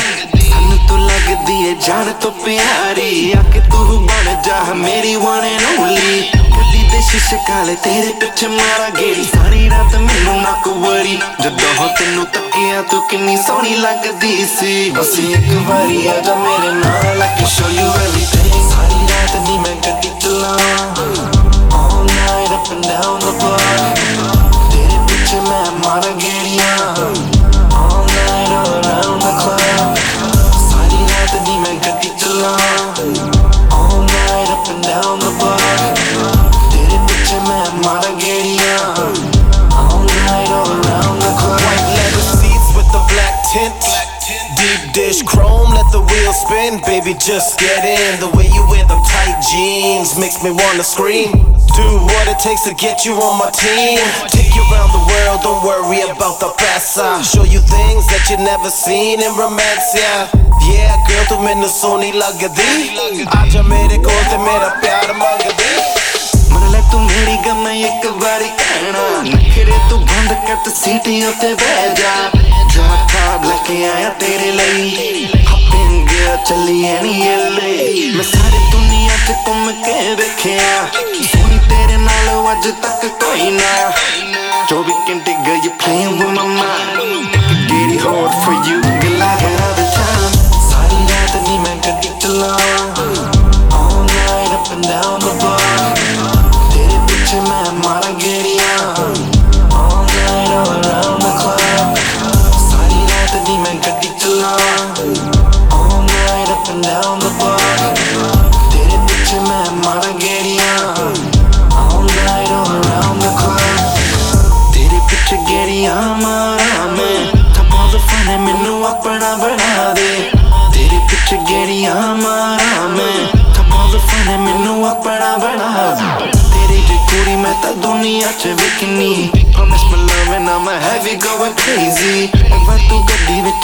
[1.28, 6.20] ਲੱਗਦੀ ਏ ਜਾਨ ਤੋਂ ਪਿਆਰੀ। ਆ ਕਿ ਤੂੰ ਬਣ ਜਾ, ਮੇਰੀ one and only
[6.52, 11.88] ਗੱਡੀ ਦੇ ਸ਼ੀਸ਼ੇ ਕਾਲੇ, ਤੇਰੇ ਪਿੱਛੇ ਮਾਰਾ ਗੇੜੀ। ਸਾਰੀ ਰਾਤ ਮੈਨੂੰ ਨਾ ਕੁਵਰੀ ਜਦੋਂ ਹੋ
[11.98, 17.30] ਤੈਨੂੰ ਤੱਕਿਆ, ਤੂੰ ਕਿੰਨੀ ਸੋਹਣੀ ਲੱਗਦੀ ਸੀ। ਬਸ ਇੱਕ ਵਾਰੀ ਆ ਜਾ ਮੇਰੇ ਨਾਲ, I
[17.36, 20.80] can show you everything ਸਾਰੀ ਰਾਤ ਨੀ ਮੈਂ ਗੱਡੀ ਚਲਾਵਾਂ।
[21.78, 23.67] All night up and down the block
[46.32, 48.20] still spin, baby, just get in.
[48.20, 51.32] The way you wear them tight jeans makes me wanna scream.
[51.76, 53.98] Do what it takes to get you on my team.
[54.28, 56.98] Take you around the world, don't worry about the past.
[56.98, 60.28] I'll show you things that you never seen in romance, yeah.
[60.68, 62.92] Yeah, girl, tu mainu soni lagdi.
[63.40, 65.70] Aja mere kool te mera pyar mangdi.
[66.52, 69.47] Matlab tu meri gam ek bari.
[70.27, 76.09] ਬੰਦ ਕਰ ਤੇ ਸੀਟੀ ਉੱਤੇ ਬਹਿ ਜਾ drop top ਲੈ ਕੇ ਆਇਆ ਤੇਰੇ ਲਈ ਹੱਪਿੰਗ
[76.47, 80.87] ਚੱਲੀਏ ਨੀ ਏਲੇ ਮੈਂ ਸਾਰੀ ਦੁਨੀਆ ਤੇ ਘੁੰਮ ਕੇ ਵੇਖਿਆ
[81.31, 83.91] ਸੋਹਣੀ ਤੇਰੇ ਨਾਲ ਅੱਜ ਤੱਕ ਕੋਈ ਨਾ
[84.71, 86.99] 24 ਘੰਟੇ girl you playing with my mind
[87.71, 89.33] get it hard for you girl I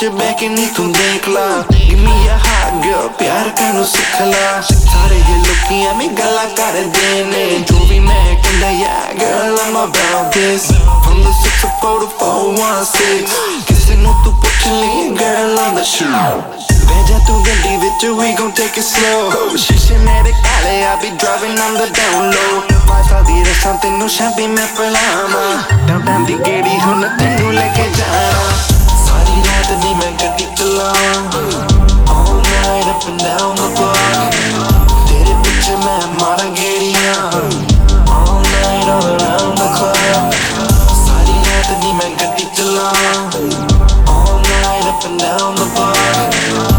[0.04, 3.84] ਗੱਡੀ ਵਿੱਚ ਬਹਿ ਕੇ ਨਹੀਂ ਤੂੰ ਦੇਖ ਲਾ give me a hot girl ਪਿਆਰ ਕਰਨੂੰ
[3.84, 9.56] ਸਿੱਖ ਲਾ ਸਾਰੇ ਇਹ ਲੋਕੀ ਐਵੇਂ ਗੱਲਾਂ ਕਰਦੇ ਨੇ ਜੋ ਵੀ ਮੈਂ ਕਹਿੰਦਾ yeah girl,
[9.62, 10.66] I'm about this.
[11.06, 13.38] From the 604 to 416
[13.68, 16.12] ਕਿਸੇ ਨੂੰ ਤੂੰ ਪੁੱਛ ਲਈ girl, I'm the shoe.
[16.84, 19.56] ਬਹਿ ਜਾ ਤੂੰ ਗੱਡੀ ਵਿੱਚ we gon' take it slow.
[19.56, 22.62] ਸ਼ੀਸ਼ੇ ਮੇਰੇ ਕਾਲੇ I be driving on the down low.
[22.88, 28.52] ਵਾਈਫਾ ਦੀ ਰਸਾਂ ਤੈਨੂੰ ਸ਼ਾਂਤੀ ਮੈਂ ਪਲਾਵਾਂ ਡਾਊਨ ਦੀ ਗੇੜੀ ਹੁਣ ਤੈਨੂੰ ਲੈ ਕੇ ਜਾਣਾ
[28.54, 28.73] ਸਾਰੀ
[29.64, 31.42] ਰਾਤ ਨੀ ਮੈਂ ਗੱਡੀ ਚਲਾਵਾਂ
[32.14, 34.36] all night up and down the block
[35.08, 37.14] ਤੇਰੇ ਪਿੱਛੇ ਮੈਂ ਮਾਰਾਂ ਗੇੜੀਆਂ
[38.16, 40.36] all night all around the clock
[41.06, 43.16] ਸਾਰੀ ਰਾਤ ਨੀ ਮੈਂ ਗੱਡੀ ਚਲਾਵਾਂ
[44.14, 46.73] all night up and down the block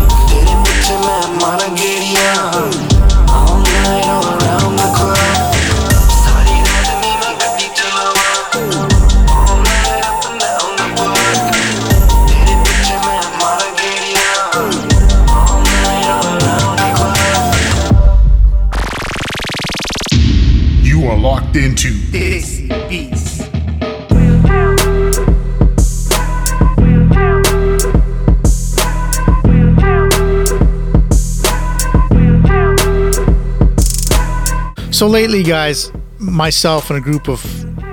[35.06, 37.40] So lately, guys, myself and a group of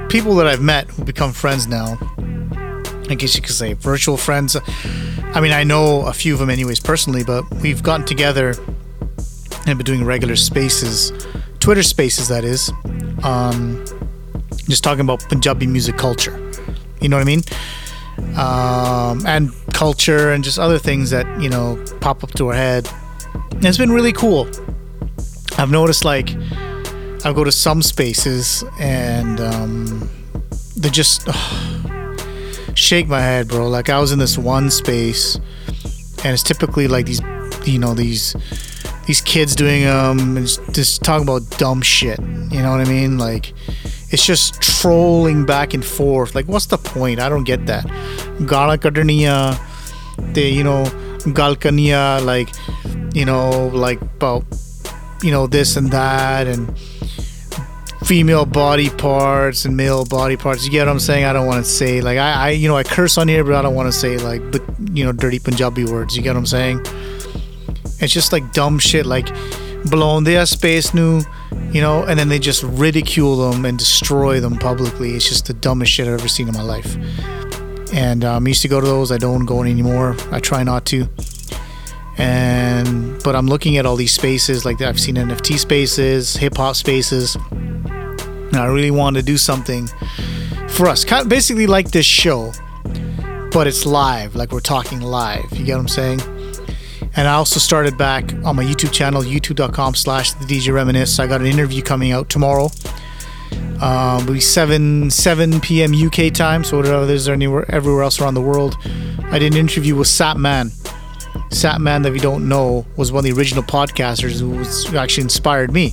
[0.09, 1.99] people that I've met who become friends now,
[3.11, 4.57] I guess you could say virtual friends.
[5.35, 8.55] I mean, I know a few of them, anyways, personally, but we've gotten together
[9.67, 11.13] and been doing regular spaces,
[11.61, 12.73] Twitter spaces, that is,
[13.23, 13.85] um,
[14.67, 16.33] just talking about Punjabi music culture.
[17.03, 17.43] You know what I mean?
[18.39, 22.89] Um, and culture and just other things that, you know, pop up to our head.
[23.51, 24.49] And it's been really cool.
[25.59, 26.35] I've noticed, like,
[27.25, 30.09] I go to some spaces and um,
[30.77, 31.29] they just
[32.75, 33.69] shake my head, bro.
[33.69, 35.37] Like, I was in this one space
[36.25, 37.21] and it's typically like these,
[37.65, 38.35] you know, these
[39.07, 40.37] these kids doing um
[40.73, 42.21] just- talking about dumb shit.
[42.21, 43.19] You know what I mean?
[43.19, 43.53] Like
[44.11, 46.35] it's just trolling back and forth.
[46.35, 47.19] Like what's the point?
[47.19, 47.85] I don't get that.
[48.47, 49.59] Gala kadaniya,
[50.35, 50.85] they you know
[51.27, 52.49] galkaniya like
[53.15, 54.45] you know like about
[55.23, 56.73] you know this and that and
[58.13, 60.67] female body parts and male body parts.
[60.67, 61.25] You get what I'm saying?
[61.25, 63.55] I don't want to say like I, I you know I curse on here, but
[63.55, 64.61] I don't want to say like but
[64.93, 66.15] you know dirty Punjabi words.
[66.15, 66.85] You get what I'm saying?
[68.01, 69.29] It's just like dumb shit like
[69.87, 71.23] blown their space new,
[71.73, 75.15] you know, and then they just ridicule them and destroy them publicly.
[75.15, 76.95] It's just the dumbest shit I've ever seen in my life.
[77.95, 79.11] And um, I used to go to those.
[79.11, 80.17] I don't go anymore.
[80.31, 81.09] I try not to.
[82.19, 86.77] And but I'm looking at all these spaces like I've seen NFT spaces, hip hop
[86.77, 87.39] spaces.
[88.53, 89.89] And I really wanted to do something
[90.69, 92.53] for us, kind of basically like this show,
[93.51, 95.45] but it's live, like we're talking live.
[95.53, 96.21] You get what I'm saying?
[97.15, 101.19] And I also started back on my YouTube channel, youtube.com slash the DJ Reminisce.
[101.19, 102.71] I got an interview coming out tomorrow.
[103.83, 105.93] Um, it'll be 7 7 p.m.
[105.95, 108.77] UK time, so whatever there's anywhere everywhere else around the world.
[109.25, 110.71] I did an interview with Sap Man.
[111.51, 114.87] Sap Man, that if you don't know, was one of the original podcasters who, was,
[114.87, 115.93] who actually inspired me.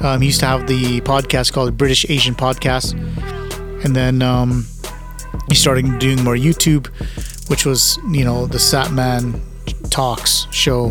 [0.00, 2.92] Um, he used to have the podcast called British Asian Podcast.
[3.84, 4.66] And then um,
[5.48, 6.86] he started doing more YouTube,
[7.48, 9.40] which was, you know, the Sap Man
[9.90, 10.90] Talks show.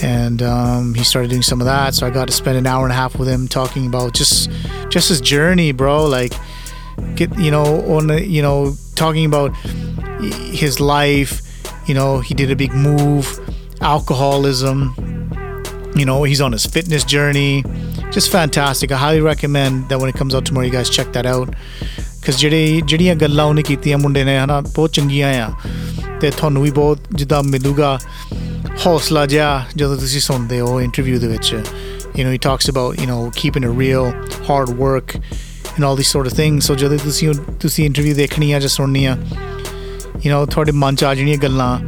[0.00, 1.94] And um, he started doing some of that.
[1.94, 4.48] So I got to spend an hour and a half with him talking about just
[4.90, 6.06] just his journey, bro.
[6.06, 6.32] Like,
[7.16, 7.64] get, you know,
[7.96, 9.54] on, the- you know, talking about
[10.20, 11.42] his life.
[11.88, 13.26] You know, he did a big move,
[13.80, 14.94] alcoholism,
[15.97, 17.63] you know he's on his fitness journey
[18.13, 18.91] just fantastic.
[18.91, 21.49] I highly recommend that when it comes out tomorrow, you guys check that out.
[22.19, 25.49] Because ਜਿਹੜੇ ਜਿਹੜੀਆਂ ਗੱਲਾਂ ਉਹਨੇ ਕੀਤੀਆਂ ਮੁੰਡੇ ਨੇ ਹਨਾ ਬਹੁਤ ਚੰਗੀਆਂ ਆ
[26.21, 27.97] ਤੇ ਤੁਹਾਨੂੰ ਵੀ ਬਹੁਤ ਜਿੱਦਾਂ ਮਿਲੂਗਾ
[28.85, 31.55] ਹੌਸਲਾ ਜਿਹਾ ਜਦੋਂ ਤੁਸੀਂ ਸੁਣਦੇ ਹੋ ਇੰਟਰਵਿਊ ਦੇ ਵਿੱਚ
[32.15, 34.07] you know he talks about you know keeping it real
[34.49, 35.15] hard work
[35.75, 39.05] and all these sort of things so ਜਦੋਂ ਤੁਸੀਂ ਤੁਸੀਂ ਇੰਟਰਵਿਊ ਦੇਖਣੀ ਆ ਜਾਂ ਸੁਣਨੀ
[39.05, 39.17] ਆ
[40.15, 41.79] you know ਤੁਹਾਡੇ ਮਨ ਚ ਆ ਜਿਹੜੀਆਂ ਗੱਲਾਂ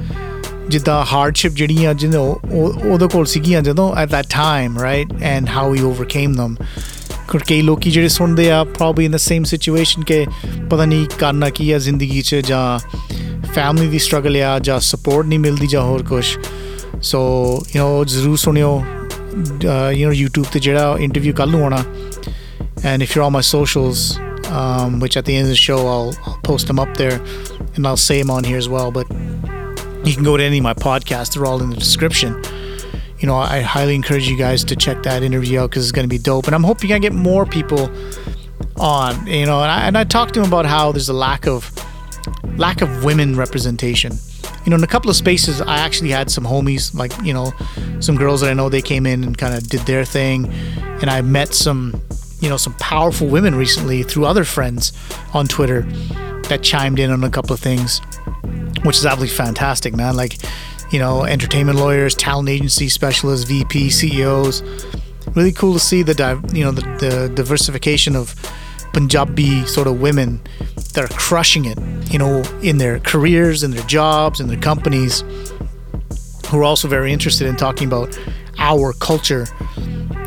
[0.70, 5.86] ਜਿੱਦਾਂ ਹਾਰਡਸ਼ਿਪ ਜਿਹੜੀਆਂ ਜਿਹਨੂੰ ਉਹਦੇ ਕੋਲ ਸੀਗੀਆਂ ਜਦੋਂ at that time right and how he
[5.94, 6.56] overcame them
[7.48, 10.26] ਕਈ ਲੋਕੀ ਜਿਹੜੇ ਸੁਣਦੇ ਆ probably in the same situation ਕਿ
[10.70, 12.80] ਪਤਾ ਨਹੀਂ ਕਰਨਾ ਕੀ ਆ ਜ਼ਿੰਦਗੀ 'ਚ ਜਾਂ
[13.54, 16.26] ਫੈਮਿਲੀ ਦੀ ਸਟਰਗਲ ਆ ਜਾਂ ਸਪੋਰਟ ਨਹੀਂ ਮਿਲਦੀ ਜਾਂ ਹੋਰ ਕੁਝ
[17.02, 17.22] ਸੋ
[17.76, 18.84] ਯੂ نو ਜ਼ਰੂਰ ਸੁਣਿਓ
[19.92, 21.84] ਯੂ نو YouTube ਤੇ ਜਿਹੜਾ ਇੰਟਰਵਿਊ ਕੱਲ ਨੂੰ ਆਉਣਾ
[22.84, 24.20] and if you're on my socials
[24.50, 27.20] um, which at the end of the show I'll, I'll post them up there
[27.76, 29.08] and I'll say them on here as well but
[30.11, 32.43] you can go to any of my podcasts they're all in the description
[33.21, 36.05] you know, I highly encourage you guys to check that interview out because it's going
[36.05, 36.47] to be dope.
[36.47, 37.91] And I'm hoping I get more people
[38.77, 41.47] on, you know, and I, and I talked to him about how there's a lack
[41.47, 41.71] of
[42.57, 44.13] lack of women representation.
[44.65, 47.53] You know, in a couple of spaces, I actually had some homies, like, you know,
[48.01, 50.51] some girls that I know they came in and kind of did their thing.
[51.01, 52.01] And I met some,
[52.41, 54.93] you know, some powerful women recently through other friends
[55.35, 55.83] on Twitter
[56.49, 58.01] that chimed in on a couple of things,
[58.85, 60.17] which is absolutely fantastic, man.
[60.17, 60.37] Like,
[60.91, 64.63] you know, entertainment lawyers, talent agency specialists, VP, CEOs.
[65.35, 66.15] Really cool to see the
[66.53, 68.35] you know the, the diversification of
[68.93, 70.41] Punjabi sort of women
[70.95, 71.79] that are crushing it,
[72.11, 75.23] you know, in their careers, in their jobs, in their companies,
[76.49, 78.19] who are also very interested in talking about
[78.59, 79.47] our culture,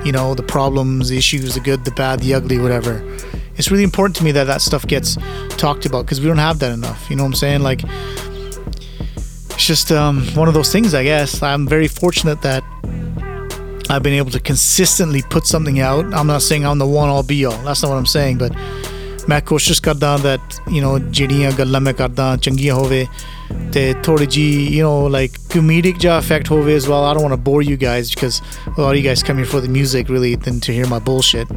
[0.05, 3.03] you know, the problems, the issues, the good, the bad, the ugly, whatever.
[3.55, 5.17] It's really important to me that that stuff gets
[5.57, 7.09] talked about because we don't have that enough.
[7.09, 7.61] You know what I'm saying?
[7.61, 7.81] Like,
[9.62, 11.42] it's just um, one of those things, I guess.
[11.42, 12.62] I'm very fortunate that
[13.90, 16.04] I've been able to consistently put something out.
[16.12, 17.58] I'm not saying I'm the one all be all.
[17.62, 18.52] That's not what I'm saying, but
[19.28, 23.06] ਮੈਂ ਕੋਸ਼ਿਸ਼ ਕਰਦਾ that you know ਜਿਹੜੀਆਂ ਗੱਲਾਂ ਮੈਂ ਕਰਦਾ ਚੰਗੀਆਂ ਹੋਵੇ
[23.72, 24.44] ਤੇ ਥੋੜੀ ਜੀ
[24.76, 27.04] you know like comedic ਜਿਹਾ effect ਹੋਵੇ as well.
[27.08, 29.50] I don't want to bore you guys because a lot of you guys come here
[29.54, 31.52] for the music really than to hear my bullshit.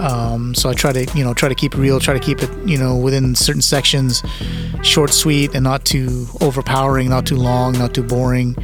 [0.00, 2.42] um, so I try to, you know, try to keep it real, try to keep
[2.42, 4.22] it, you know, within certain sections,
[4.82, 8.56] short, sweet, and not too overpowering, not too long, not too boring.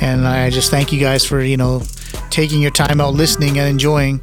[0.00, 1.82] And I just thank you guys for, you know,
[2.30, 4.20] taking your time out listening and enjoying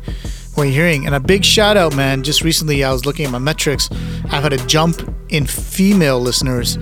[0.56, 1.06] what you're hearing.
[1.06, 2.24] And a big shout out, man.
[2.24, 3.90] Just recently, I was looking at my metrics.
[4.32, 6.78] I've had a jump in female listeners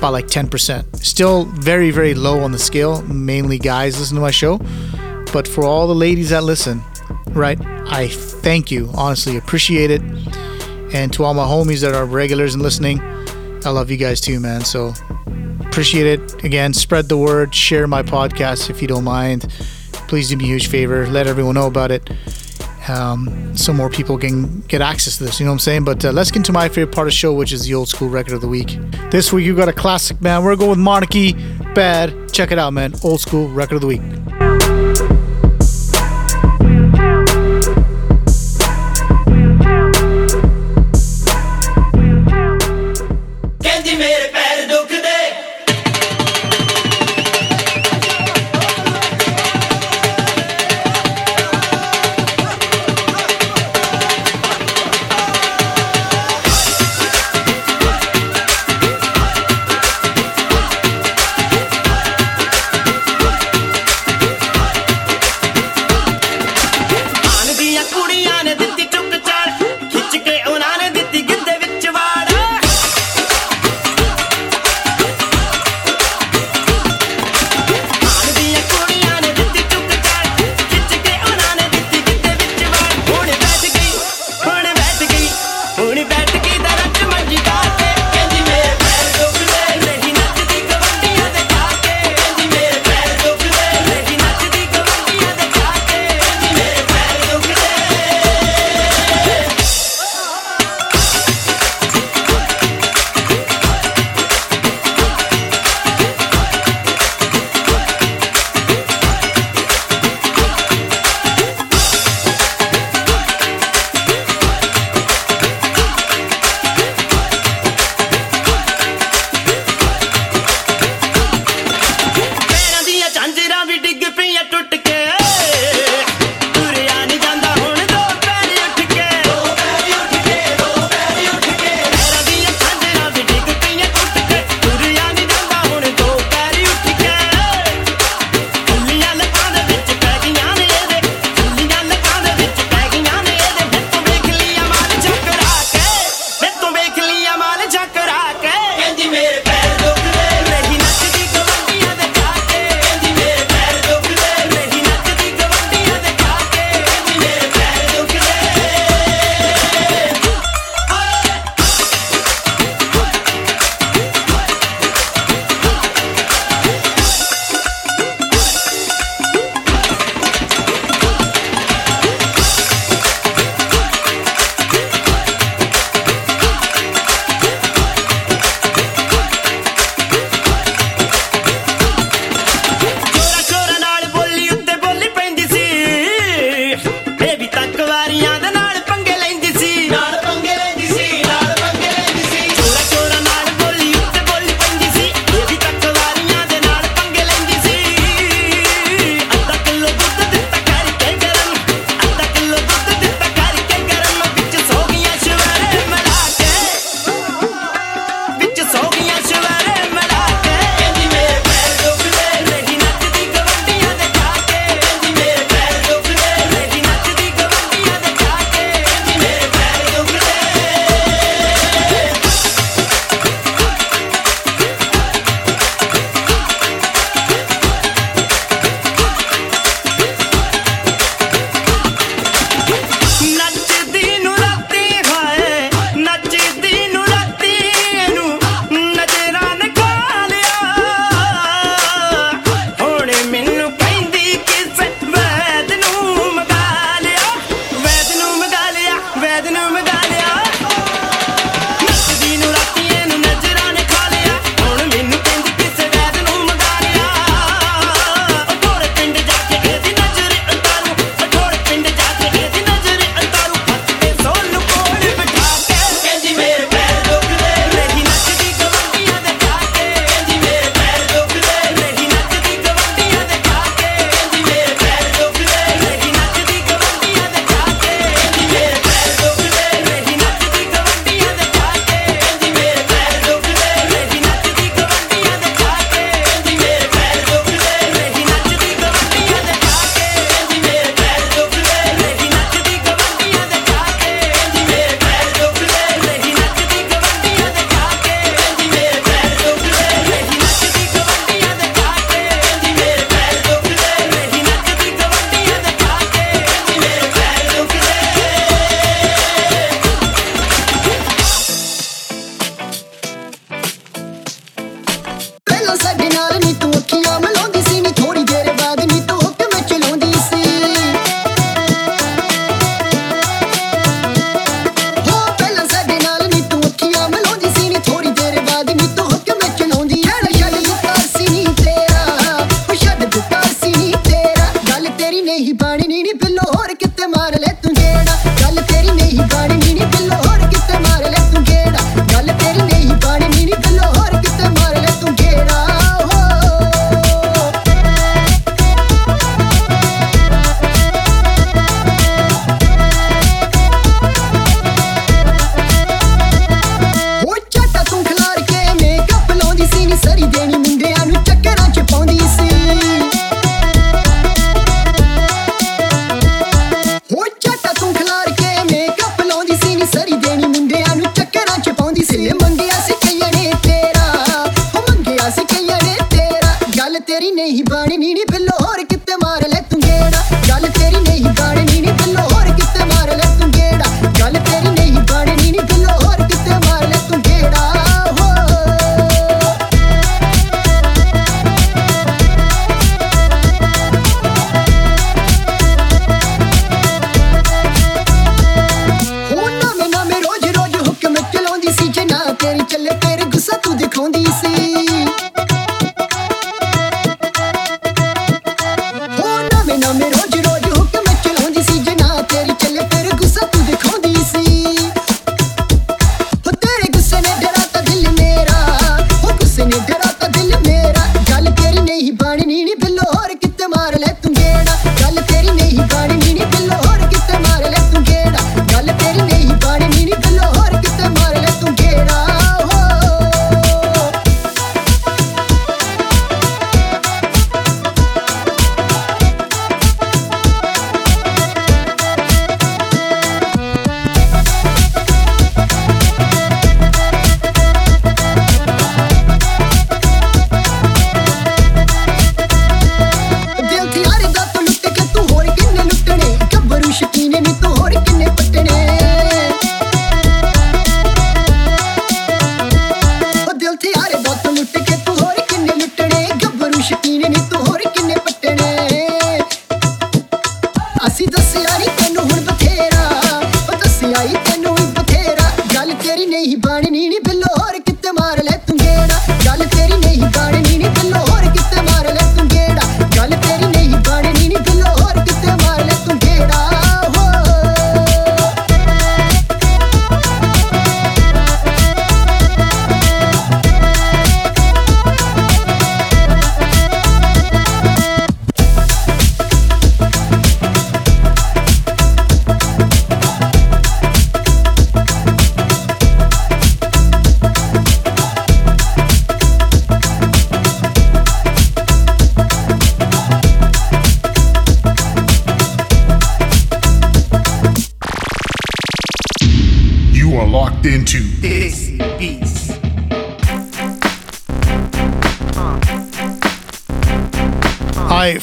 [0.00, 0.96] by like 10%.
[1.04, 3.02] Still very, very low on the scale.
[3.02, 4.58] Mainly guys listen to my show.
[5.32, 6.82] But for all the ladies that listen,
[7.36, 7.58] right?
[7.88, 8.90] I thank you.
[8.94, 10.02] Honestly, appreciate it.
[10.92, 13.00] And to all my homies that are regulars and listening,
[13.64, 14.62] I love you guys too, man.
[14.62, 14.94] So
[15.60, 16.44] appreciate it.
[16.44, 19.42] Again, spread the word, share my podcast if you don't mind.
[20.08, 21.06] Please do me a huge favor.
[21.06, 22.08] Let everyone know about it.
[22.88, 25.40] Um, so more people can get access to this.
[25.40, 25.84] You know what I'm saying?
[25.84, 27.88] But uh, let's get into my favorite part of the show, which is the old
[27.88, 28.78] school record of the week.
[29.10, 30.44] This week you got a classic, man.
[30.44, 31.32] We're going with Manak-E.
[31.74, 32.32] Bad.
[32.32, 32.94] Check it out, man.
[33.02, 34.02] Old school record of the week.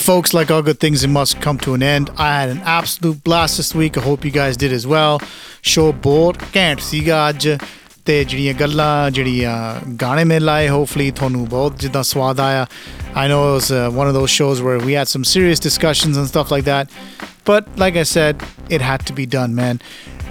[0.03, 0.35] folks.
[0.35, 2.11] Like all good things, it must come to an end.
[2.19, 3.97] I had an absolute blast this week.
[3.97, 5.21] I hope you guys did as well.
[5.63, 7.49] Show ਬਹੁਤ ਘੈਂਟ ਸੀਗਾ ਅੱਜ
[8.05, 9.55] ਤੇ ਜਿਹੜੀਆਂ ਗੱਲਾਂ ਜਿਹੜੀਆਂ
[10.01, 12.67] ਗਾਣੇ ਮੇ ਲਾਏ ਹੋਪਫੁਲੀ ਤੁਹਾਨੂੰ ਬਹੁਤ ਜਿੱਦਾਂ ਸਵਾਦ ਆਇਆ
[13.15, 16.21] I know it was uh, one of those shows where we had some serious discussions
[16.23, 16.99] and stuff like that.
[17.51, 18.45] But like I said,
[18.77, 19.81] it had to be done, man.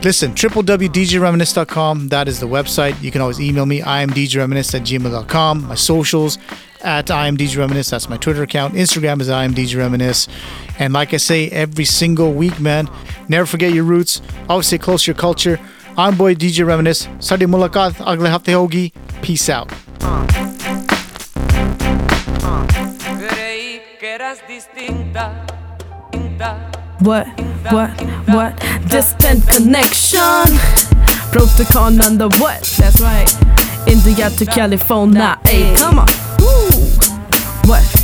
[0.02, 2.08] Listen, www.djreminisce.com.
[2.08, 3.00] That is the website.
[3.00, 3.82] You can always email me.
[3.82, 5.68] I am djreminisce at gmail.com.
[5.68, 6.38] My socials
[6.82, 7.90] at I am djreminisce.
[7.90, 8.74] That's my Twitter account.
[8.74, 10.28] Instagram is I am djreminisce.
[10.80, 12.90] And like I say every single week, man,
[13.28, 14.20] never forget your roots.
[14.48, 15.60] Always stay close to your culture.
[15.96, 17.06] I'm boy DJ Reminisce.
[17.20, 18.92] Sadi mulaqat agle hafte hogi.
[19.22, 19.68] Peace out.
[22.98, 25.46] Creí que eras distinta,
[26.10, 26.81] distinta.
[27.02, 27.26] What,
[27.72, 27.90] what,
[28.28, 28.56] what?
[28.88, 30.46] Distant Konnection.
[31.32, 32.62] Protocol on the what?
[32.78, 33.28] That's right.
[33.88, 35.36] India to California.
[35.44, 36.06] Hey, come on.
[36.38, 36.70] Woo.
[37.66, 38.01] What?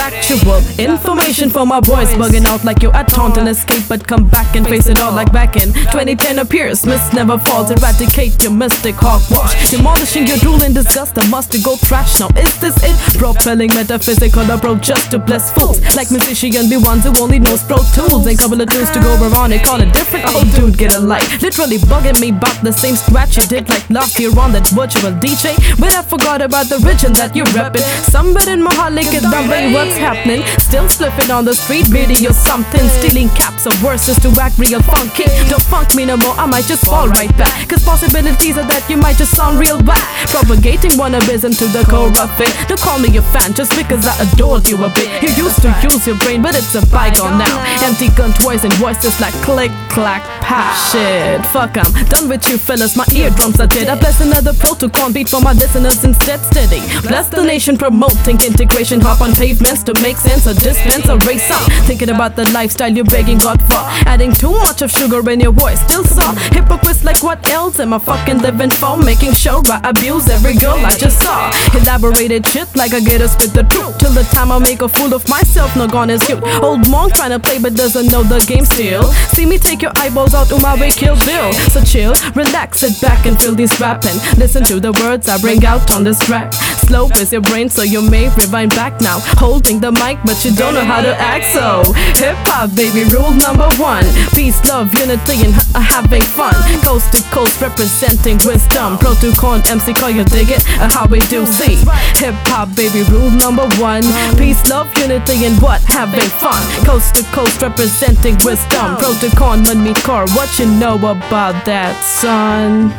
[0.00, 4.56] Factual information for my boys bugging out like you at Taunton escape, but come back
[4.56, 6.86] and face it all like back in 2010 appears.
[6.86, 9.70] Miss never falls, eradicate your mystic hogwash.
[9.70, 12.28] Demolishing your drool in disgust, I must go trash now.
[12.34, 12.96] Is this it?
[13.18, 15.78] Propelling metaphysical approach just to bless fools.
[15.94, 19.12] Like musician be ones who only knows pro tools and couple of tunes to go
[19.28, 19.62] around it.
[19.62, 20.24] Call it different.
[20.28, 21.42] Oh, dude, get a life.
[21.42, 25.12] Literally bugging me about the same scratch you did like last year on that virtual
[25.20, 25.52] DJ.
[25.78, 27.84] But I forgot about the region that you're reppin'.
[28.08, 30.42] Somewhere in Mohalik is the way what's happening.
[30.58, 32.82] Still slipping on the street video something.
[32.98, 35.28] Stealing caps of verses to act real funky.
[35.52, 37.68] Don't funk me no more, I might just fall right back.
[37.68, 40.02] Cause possibilities are that you might just sound real bad.
[40.32, 42.52] Propagating wannabism to the core of it.
[42.66, 45.08] Don't call me a fan just because I adored you a bit.
[45.22, 47.56] You used to use your brain, but it's a bygone now.
[47.84, 50.72] Empty gun toys and voices like click, clack, pat.
[50.90, 52.96] Shit, fuck, I'm done with you fellas.
[52.96, 53.88] My eardrums are dead.
[53.88, 56.40] I bless another protocol beat for my listeners instead.
[56.40, 56.80] Steady.
[57.06, 59.00] Bless the nation promoting integration.
[59.00, 61.62] Hop on pavements to make sense or dispense or race up.
[61.86, 63.82] Thinking about the lifestyle you're begging God for.
[64.08, 65.80] Adding too much of sugar in your voice.
[65.80, 68.96] Still saw hypocrites like what else am I fucking living for?
[68.96, 71.50] Making sure I abuse every girl I just saw.
[71.74, 73.98] Elaborated shit like I get us with the truth.
[73.98, 76.42] Till the time I make a fool of myself, no gone is cute.
[76.62, 79.04] Old monk trying to play but doesn't know the game still.
[79.34, 80.50] See me take your eyeballs out
[80.80, 81.52] way, kill Bill.
[81.70, 84.16] So chill, relax, sit back and feel these rapping.
[84.38, 86.52] Listen to the words I bring out on this track.
[86.90, 89.20] Slow is your brain, so you may rewind back now.
[89.38, 91.46] Holding the mic, but you don't know how to act.
[91.54, 91.86] So
[92.18, 94.02] hip hop, baby, rule number one:
[94.34, 96.50] peace, love, unity, and ha- having fun.
[96.82, 98.98] Coast to coast, representing wisdom.
[98.98, 100.66] Protocol, MC, call you dig it?
[100.82, 101.78] Uh, how we do see
[102.18, 104.02] hip hop, baby, rule number one:
[104.34, 105.78] peace, love, unity, and what?
[105.86, 106.58] Having fun.
[106.82, 108.98] Coast to coast, representing wisdom.
[108.98, 110.26] Protocol, man, me core.
[110.34, 112.90] What you know about that, son?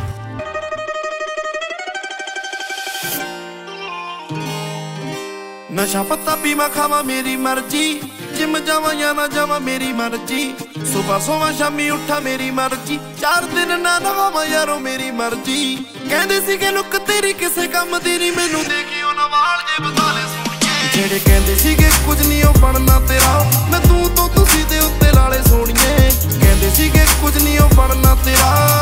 [5.82, 8.00] ਨਸ਼ਾ ਪੱਤਾ ਪੀਵਾਂ, ਖਾਵਾਂ ਮੇਰੀ ਮਰਜ਼ੀ।
[8.36, 10.54] Gym ਜਾਵਾਂ ਜਾਂ ਨਾ ਜਾਵਾਂ ਮੇਰੀ ਮਰਜ਼ੀ।
[10.92, 15.76] ਸਵੇਰ ਸੋਵਾਂ, ਸ਼ਾਮੀ ਉੱਠਾਂ ਮੇਰੀ ਮਰਜ਼ੀ। ਚਾਰ ਦਿਨ ਨਾ ਨਵਾਵਾਂ ਯਾਰੋ ਮੇਰੀ ਮਰਜ਼ੀ।
[16.10, 20.90] ਕਹਿੰਦੇ ਸੀਗੇ, ਲੁੱਕ ਤੇਰੀ ਕਿਸੇ ਕੰਮ ਦੀ ਨਹੀਂ ਮੈਨੂੰ ਦੇਖਿਓ ਨਾ ਵਾਲ ਜੇ ਬਤਾਲੇ ਸੋਣੀਏ
[20.94, 25.42] ਜਿਹੜੇ ਕਹਿੰਦੇ ਸੀਗੇ, ਕੁਝ ਨਹੀਂ ਉਹ ਬਣਨਾ ਤੇਰਾ। ਮੈਂ ਤੂੰ ਤੋਂ ਤੁਸੀਂ ਦੇ ਉੱਤੇ ਲਾਲੇ
[25.48, 26.10] ਸੋਣੀਏ
[26.40, 28.81] ਕਹਿੰਦੇ ਸੀਗੇ, ਕੁਝ ਨਹੀਂ ਉਹ ਬਣਨਾ ਤੇਰਾ।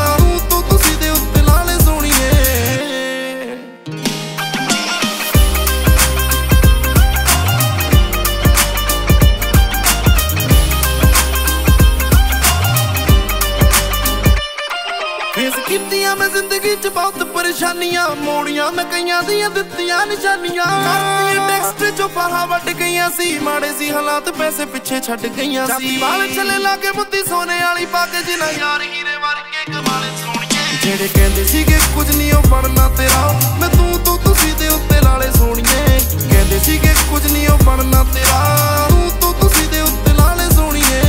[18.40, 23.90] ਮੋੜੀਆਂ ਮੈਂ ਕਈਆਂ ਦੀਆਂ ਦਿੱਤੀਆਂ ਨਿਸ਼ਾਨੀਆਂ। ਕਰਤੀਆਂ ਟੈਕਸਟ 'ਚੋਂ ਫਾਹਾ ਵੱਟ ਗਈਆਂ ਸੀ ਮਾੜੇ ਸੀ
[23.90, 28.22] ਹਾਲਾਤ ਪੈਸੇ ਪਿੱਛੇ ਛੱਡ ਗਈਆਂ ਸੀ। ਵਾਲ ਛਲੇ ਲਾ ਕੇ ਮੁੱਦੀ ਸੋਨੇ ਵਾਲੀ ਪਾ ਕੇ
[28.22, 33.22] ਜਿਨਾ ਯਾਰ ਹੀਰੇ ਵਰਗੇ ਕਮਾਲੇ ਸੋਹਣੀਏ ਜਿਹੜੇ ਕਹਿੰਦੇ ਸੀਗੇ ਕੁਝ ਨਹੀਂ ਉਹ ਬਣਨਾ ਤੇਰਾ।
[33.60, 38.88] ਮੈਂ ਤੂੰ ਤੋਂ ਤੁਸੀਂ ਦੇ ਉੱਤੇ ਲਾਲੇ ਸੋਹਣੀਏ। ਕਹਿੰਦੇ ਸੀਗੇ ਕੁਝ ਨਹੀਂ ਉਹ ਬਣਨਾ ਤੇਰਾ।
[38.90, 41.02] ਤੂੰ ਤੋਂ ਤੁਸੀਂ ਦੇ ਉੱਤੇ ਲਾਲੇ ਸੋਹਣੀਏ।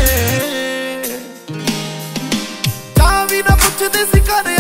[2.98, 4.60] ਚਾਹ ਵੀ ਨਾ ਪੁੱਛਦੇ ਸੀ ਘਰ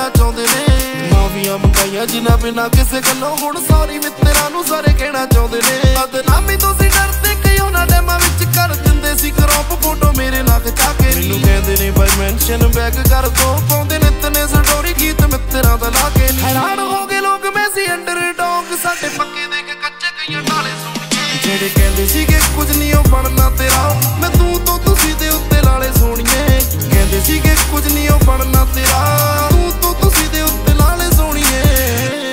[0.00, 4.92] ਨਾਲ ਬਹਿਣਾ ਚਾਹੁੰਦੇ ਨੇ। ਮਾਫੀਆਂ ਮੰਗਾਈਆਂ ਜਿਨ੍ਹਾਂ ਬਿਨਾ ਕਿਸੇ ਗੱਲੋਂ ਹੁਣ ਸੌਰੀ ਮਿੱਤਰਾਂ ਨੂੰ ਸਾਰੇ
[4.92, 9.82] ਕਹਿਣਾ ਚਾਹੁੰਦੇ ਨੇ। ਬਦਨਾਮੀ ਤੋਂ ਸੀ ਡਰਦੇ ਕਈ ਉਹਨਾਂ ਡੈਮਾਂ ਵਿੱਚ ਕਰ ਦਿੰਦੇ ਸੀ ਕਰੋਪ
[9.82, 14.10] ਫੋਟੋ ਮੇਰੇ ਨਾਲ ਖਿਚਾ ਕੇ। ਮੈਨੂੰ ਕਹਿੰਦੇ ਨੇ ਬਾਈ ਮੈਂਸ਼ਨ ਬੈਕ ਕਰ ਦੋ। ਪਾਉਂਦੇ ਨੇ
[14.22, 19.08] ਤਨੇ ਸਟੋਰੀ ਗੀਤ ਮਿੱਤਰਾਂ ਦਾ ਲਾ ਕੇ। ਹੈਰਾਨ ਹੋ ਗਏ ਲੋਕ, ਮੈਂ ਸੀ ਅੰਡਰਡੌਗ ਸਾਡੇ
[19.18, 23.94] ਪੱਕੇ ਦੇ ਕੇ ਕੱਚੇ ਕਈਆਂ ਢਾਲੇ ਸੋਣੀਏ ਜਿਹੜੇ ਕਹਿੰਦੇ ਸੀਗੇ ਕੁਝ ਨਹੀਂ ਉਹ ਬਣਨਾ ਤੇਰਾ।
[24.20, 25.28] ਮੈਂ ਤੂੰ ਤੋਂ ਤੁਸੀਂ ਦੇ
[25.70, 26.60] ਉੱਤੇ ਲਾਲੇ ਸੋਣੀਏ
[26.90, 32.29] ਕਹਿੰਦੇ ਸੀਗੇ, ਕੁਝ ਨਹੀਂ ਉਹ ਬਣਨਾ ਤੇਰਾ। ਤੂੰ ਤੋਂ ਤੁਸੀਂ ਦੇ ਉੱਤੇ ਲਾਲੇ ਸੋਣੀਏ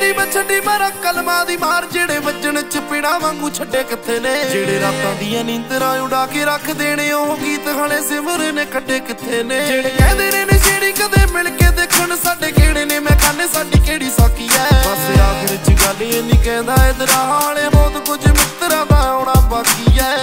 [0.00, 4.32] ਦੀ ਛੱਡੀ ਮਾਰਾ ਕਲਮਾਂ ਦੀ ਮਾਰ ਜਿਹੜੇ ਵੱਜਣ ਚ ਪੀੜਾ ਵਾਂਗੂ ਛੱਡੇ ਕਿੱਥੇ ਨੇ?
[4.50, 9.42] ਜਿਹੜੇ ਰਾਤਾਂ ਦੀਆਂ ਨੀਂਦਰਾਂ ਉਡਾ ਕੇ ਰੱਖ ਦੇਣੇ ਉਹ ਗੀਤ ਹਲੇ ਸਿਮਰ ਨੇ ਕੱਢੇ ਕਿੱਥੇ
[9.42, 9.60] ਨੇ?
[9.66, 12.98] ਜਿਹੜੇ ਕਹਿੰਦੇ ਨੇ ਨਸ਼ੇੜੀ ਕਦੇ ਮਿਲ ਕੇ ਦੇਖਣ ਸਾਡੇ ਕਿਹੜੇ ਨੇ?
[13.00, 14.68] ਮੈਂ ਕਾਨੇ ਸਾਡੀ ਕਿਹੜੀ ਸਾਕੀ ਐ?
[14.82, 19.98] ਬਸ ਆਖਿਰ ਚ ਗੱਲ ਇਹ ਨਹੀਂ ਕਹਿੰਦਾ ਇਧਰ ਹਾਲੇ ਬਹੁਤ ਕੁਝ ਮਿੱਤਰਾਂ ਦਾ ਆਉਣਾ ਬਾਕੀ
[19.98, 20.14] ਐ।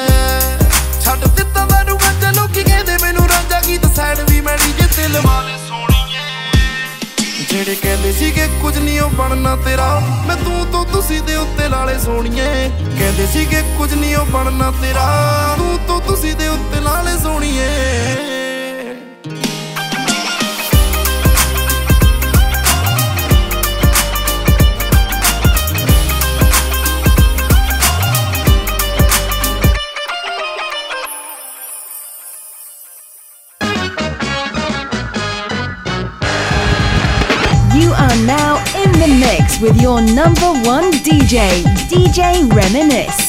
[1.01, 5.41] ਛੱਡ ਦਿੱਤਾ ਮੈਨੂੰ ਗੱਜ ਲੋਕੀ ਕਹਿੰਦੇ ਮੈਨੂੰ ਰਾਂਝਾ ਗੀਤ ਸਾਈਡ ਵੀ ਮੈਂ ਡੀਜੇ ਤੇ ਲਵਾ
[5.41, 5.57] ਲੈ
[7.55, 9.87] ਜਿਹੜੇ ਕਹਿੰਦੇ ਸੀਗੇ, ਕੁਝ ਨਹੀਂ ਉਹ ਬਣਨਾ ਤੇਰਾ।
[10.27, 15.05] ਮੈਂ ਤੂੰ ਤੋਂ ਤੁਸੀਂ ਦੇ ਉੱਤੇ ਲਾਲੇ ਸੋਣੀਏ ਕਹਿੰਦੇ ਸੀਗੇ, ਕੁਝ ਨਹੀਂ ਉਹ ਬਣਨਾ ਤੇਰਾ।
[15.57, 17.67] ਤੂੰ ਤੋਂ ਤੁਸੀਂ ਦੇ ਉੱਤੇ ਲਾਲੇ ਸੋਣੀਏ
[39.61, 43.24] with your number one DJ, DJ Reminisce.